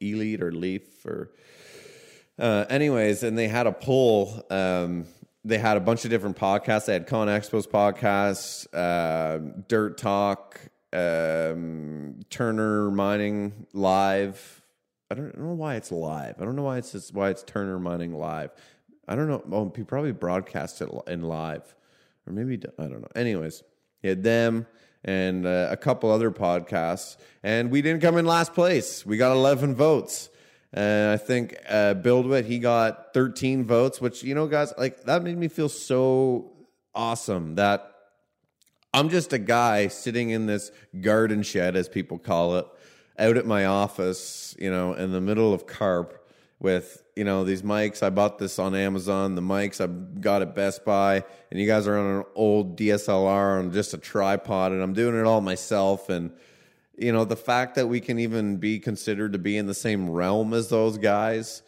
Elite 0.00 0.42
or 0.42 0.52
Leaf 0.52 1.04
or 1.04 1.32
uh, 2.40 2.64
anyways, 2.70 3.22
and 3.22 3.36
they 3.36 3.48
had 3.48 3.66
a 3.66 3.72
poll. 3.72 4.42
Um, 4.50 5.04
they 5.44 5.58
had 5.58 5.76
a 5.76 5.80
bunch 5.80 6.04
of 6.04 6.10
different 6.10 6.36
podcasts. 6.36 6.86
They 6.86 6.94
had 6.94 7.06
Con 7.06 7.28
Expos 7.28 7.68
podcasts, 7.68 8.66
uh, 8.74 9.62
Dirt 9.68 9.98
Talk, 9.98 10.60
um, 10.92 12.20
Turner 12.30 12.90
Mining 12.90 13.66
Live. 13.72 14.62
I 15.10 15.14
don't 15.14 15.36
know 15.36 15.54
why 15.54 15.76
it's 15.76 15.92
live. 15.92 16.36
I 16.40 16.44
don't 16.44 16.56
know 16.56 16.62
why 16.62 16.78
it's 16.78 17.12
why 17.12 17.30
it's 17.30 17.42
Turner 17.42 17.78
Mining 17.78 18.14
Live. 18.14 18.50
I 19.06 19.16
don't 19.16 19.28
know. 19.28 19.42
Oh, 19.50 19.72
he 19.74 19.82
probably 19.82 20.12
broadcast 20.12 20.80
it 20.80 20.88
in 21.08 21.22
live, 21.22 21.74
or 22.26 22.32
maybe 22.32 22.58
I 22.78 22.82
don't 22.82 23.02
know. 23.02 23.08
Anyways, 23.14 23.62
he 24.00 24.08
had 24.08 24.22
them 24.22 24.66
and 25.04 25.46
uh, 25.46 25.68
a 25.70 25.76
couple 25.76 26.10
other 26.10 26.30
podcasts, 26.30 27.16
and 27.42 27.70
we 27.70 27.82
didn't 27.82 28.02
come 28.02 28.16
in 28.16 28.24
last 28.24 28.54
place. 28.54 29.04
We 29.04 29.16
got 29.16 29.32
eleven 29.32 29.74
votes. 29.74 30.29
And 30.72 31.10
I 31.10 31.16
think 31.16 31.56
uh, 31.68 31.94
BuildWitt, 31.94 32.44
he 32.44 32.58
got 32.58 33.12
13 33.12 33.64
votes, 33.64 34.00
which, 34.00 34.22
you 34.22 34.34
know, 34.34 34.46
guys, 34.46 34.72
like 34.78 35.04
that 35.04 35.22
made 35.22 35.36
me 35.36 35.48
feel 35.48 35.68
so 35.68 36.52
awesome 36.94 37.56
that 37.56 37.92
I'm 38.94 39.08
just 39.08 39.32
a 39.32 39.38
guy 39.38 39.88
sitting 39.88 40.30
in 40.30 40.46
this 40.46 40.70
garden 41.00 41.42
shed, 41.42 41.76
as 41.76 41.88
people 41.88 42.18
call 42.18 42.56
it, 42.56 42.66
out 43.18 43.36
at 43.36 43.46
my 43.46 43.66
office, 43.66 44.54
you 44.58 44.70
know, 44.70 44.94
in 44.94 45.12
the 45.12 45.20
middle 45.20 45.52
of 45.52 45.66
Carp 45.66 46.16
with, 46.60 47.02
you 47.16 47.24
know, 47.24 47.42
these 47.42 47.62
mics. 47.62 48.02
I 48.02 48.10
bought 48.10 48.38
this 48.38 48.58
on 48.58 48.74
Amazon. 48.74 49.34
The 49.34 49.42
mics 49.42 49.80
I 49.80 49.86
got 50.20 50.42
at 50.42 50.54
Best 50.54 50.84
Buy, 50.84 51.24
and 51.50 51.60
you 51.60 51.66
guys 51.66 51.88
are 51.88 51.98
on 51.98 52.18
an 52.18 52.24
old 52.36 52.76
DSLR 52.78 53.58
on 53.58 53.72
just 53.72 53.94
a 53.94 53.98
tripod, 53.98 54.72
and 54.72 54.82
I'm 54.82 54.92
doing 54.92 55.18
it 55.18 55.24
all 55.24 55.40
myself. 55.40 56.08
And, 56.08 56.32
you 57.00 57.12
know, 57.12 57.24
the 57.24 57.34
fact 57.34 57.76
that 57.76 57.88
we 57.88 57.98
can 57.98 58.18
even 58.18 58.58
be 58.58 58.78
considered 58.78 59.32
to 59.32 59.38
be 59.38 59.56
in 59.56 59.66
the 59.66 59.74
same 59.74 60.10
realm 60.10 60.52
as 60.52 60.68
those 60.68 60.98
guys 60.98 61.62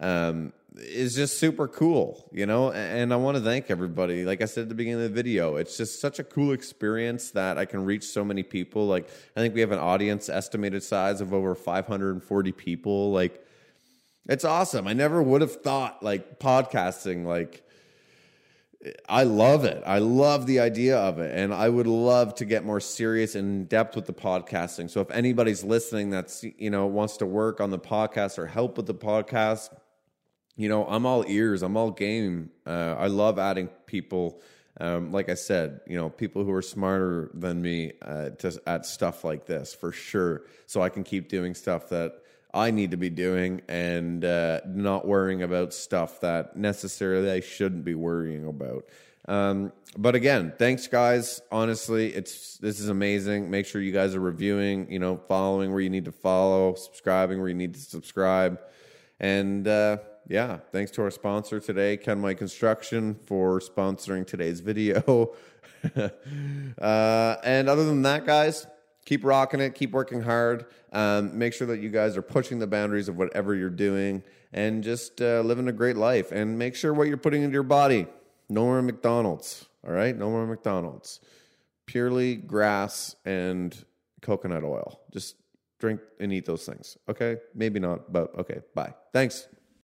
um, 0.00 0.54
is 0.76 1.14
just 1.14 1.38
super 1.38 1.68
cool, 1.68 2.26
you 2.32 2.46
know. 2.46 2.72
And 2.72 3.12
I 3.12 3.16
want 3.16 3.36
to 3.36 3.42
thank 3.42 3.70
everybody. 3.70 4.24
Like 4.24 4.40
I 4.40 4.46
said 4.46 4.62
at 4.62 4.68
the 4.70 4.74
beginning 4.74 5.04
of 5.04 5.10
the 5.10 5.14
video, 5.14 5.56
it's 5.56 5.76
just 5.76 6.00
such 6.00 6.18
a 6.18 6.24
cool 6.24 6.52
experience 6.52 7.32
that 7.32 7.58
I 7.58 7.66
can 7.66 7.84
reach 7.84 8.04
so 8.04 8.24
many 8.24 8.42
people. 8.42 8.86
Like 8.86 9.10
I 9.36 9.40
think 9.40 9.54
we 9.54 9.60
have 9.60 9.72
an 9.72 9.78
audience 9.78 10.30
estimated 10.30 10.82
size 10.82 11.20
of 11.20 11.34
over 11.34 11.54
540 11.54 12.52
people. 12.52 13.12
Like 13.12 13.44
it's 14.26 14.44
awesome. 14.44 14.88
I 14.88 14.94
never 14.94 15.22
would 15.22 15.42
have 15.42 15.60
thought 15.60 16.02
like 16.02 16.38
podcasting 16.38 17.26
like 17.26 17.67
I 19.08 19.24
love 19.24 19.64
it. 19.64 19.82
I 19.84 19.98
love 19.98 20.46
the 20.46 20.60
idea 20.60 20.96
of 20.96 21.18
it. 21.18 21.36
And 21.36 21.52
I 21.52 21.68
would 21.68 21.88
love 21.88 22.36
to 22.36 22.44
get 22.44 22.64
more 22.64 22.78
serious 22.80 23.34
and 23.34 23.62
in 23.62 23.64
depth 23.64 23.96
with 23.96 24.06
the 24.06 24.12
podcasting. 24.12 24.88
So 24.88 25.00
if 25.00 25.10
anybody's 25.10 25.64
listening 25.64 26.10
that's, 26.10 26.44
you 26.44 26.70
know, 26.70 26.86
wants 26.86 27.16
to 27.16 27.26
work 27.26 27.60
on 27.60 27.70
the 27.70 27.78
podcast 27.78 28.38
or 28.38 28.46
help 28.46 28.76
with 28.76 28.86
the 28.86 28.94
podcast, 28.94 29.70
you 30.56 30.68
know, 30.68 30.86
I'm 30.86 31.06
all 31.06 31.24
ears. 31.26 31.62
I'm 31.62 31.76
all 31.76 31.90
game. 31.90 32.50
Uh, 32.66 32.94
I 32.98 33.08
love 33.08 33.38
adding 33.38 33.68
people. 33.86 34.40
Um, 34.80 35.10
like 35.10 35.28
I 35.28 35.34
said, 35.34 35.80
you 35.88 35.96
know, 35.96 36.08
people 36.08 36.44
who 36.44 36.52
are 36.52 36.62
smarter 36.62 37.32
than 37.34 37.60
me 37.60 37.94
uh, 38.00 38.30
to 38.30 38.62
at 38.64 38.86
stuff 38.86 39.24
like 39.24 39.46
this 39.46 39.74
for 39.74 39.90
sure. 39.90 40.42
So 40.66 40.82
I 40.82 40.88
can 40.88 41.02
keep 41.02 41.28
doing 41.28 41.54
stuff 41.54 41.88
that 41.88 42.22
I 42.58 42.72
need 42.72 42.90
to 42.90 42.96
be 42.96 43.08
doing 43.08 43.62
and 43.68 44.24
uh, 44.24 44.60
not 44.66 45.06
worrying 45.06 45.42
about 45.42 45.72
stuff 45.72 46.20
that 46.20 46.56
necessarily 46.56 47.30
I 47.30 47.40
shouldn't 47.40 47.84
be 47.84 47.94
worrying 47.94 48.46
about. 48.46 48.84
Um, 49.28 49.72
but 49.96 50.14
again, 50.14 50.52
thanks 50.58 50.86
guys. 50.88 51.40
Honestly, 51.52 52.14
it's 52.14 52.56
this 52.58 52.80
is 52.80 52.88
amazing. 52.88 53.50
Make 53.50 53.66
sure 53.66 53.80
you 53.80 53.92
guys 53.92 54.14
are 54.14 54.20
reviewing, 54.20 54.90
you 54.90 54.98
know, 54.98 55.20
following 55.28 55.70
where 55.70 55.80
you 55.80 55.90
need 55.90 56.06
to 56.06 56.12
follow, 56.12 56.74
subscribing 56.74 57.38
where 57.38 57.48
you 57.48 57.54
need 57.54 57.74
to 57.74 57.80
subscribe, 57.80 58.60
and 59.20 59.68
uh, 59.68 59.98
yeah, 60.26 60.58
thanks 60.72 60.90
to 60.92 61.02
our 61.02 61.10
sponsor 61.10 61.60
today, 61.60 61.96
Ken 61.96 62.20
Mike 62.20 62.38
Construction, 62.38 63.18
for 63.26 63.60
sponsoring 63.60 64.26
today's 64.26 64.60
video. 64.60 65.34
uh, 65.96 67.36
and 67.44 67.68
other 67.68 67.84
than 67.84 68.02
that, 68.02 68.26
guys, 68.26 68.66
keep 69.08 69.24
rocking 69.24 69.58
it, 69.58 69.74
keep 69.74 69.90
working 69.92 70.20
hard. 70.20 70.66
Um, 70.92 71.36
make 71.36 71.54
sure 71.54 71.66
that 71.68 71.80
you 71.80 71.88
guys 71.88 72.14
are 72.18 72.22
pushing 72.22 72.58
the 72.58 72.66
boundaries 72.66 73.08
of 73.08 73.16
whatever 73.16 73.54
you're 73.54 73.70
doing 73.70 74.22
and 74.52 74.84
just 74.84 75.22
uh, 75.22 75.40
living 75.40 75.66
a 75.66 75.72
great 75.72 75.96
life. 75.96 76.30
And 76.30 76.58
make 76.58 76.74
sure 76.74 76.92
what 76.92 77.08
you're 77.08 77.16
putting 77.16 77.42
into 77.42 77.54
your 77.54 77.62
body. 77.62 78.06
No 78.50 78.64
more 78.64 78.82
McDonald's. 78.82 79.64
All 79.86 79.94
right, 79.94 80.14
no 80.14 80.28
more 80.28 80.46
McDonald's. 80.46 81.20
Purely 81.86 82.36
grass 82.36 83.16
and 83.24 83.74
coconut 84.20 84.62
oil. 84.62 85.00
Just 85.10 85.36
drink 85.78 86.00
and 86.20 86.30
eat 86.30 86.44
those 86.44 86.66
things. 86.66 86.98
Okay, 87.08 87.38
maybe 87.54 87.80
not, 87.80 88.12
but 88.12 88.34
okay. 88.38 88.60
Bye. 88.74 88.92
Thanks. 89.14 89.48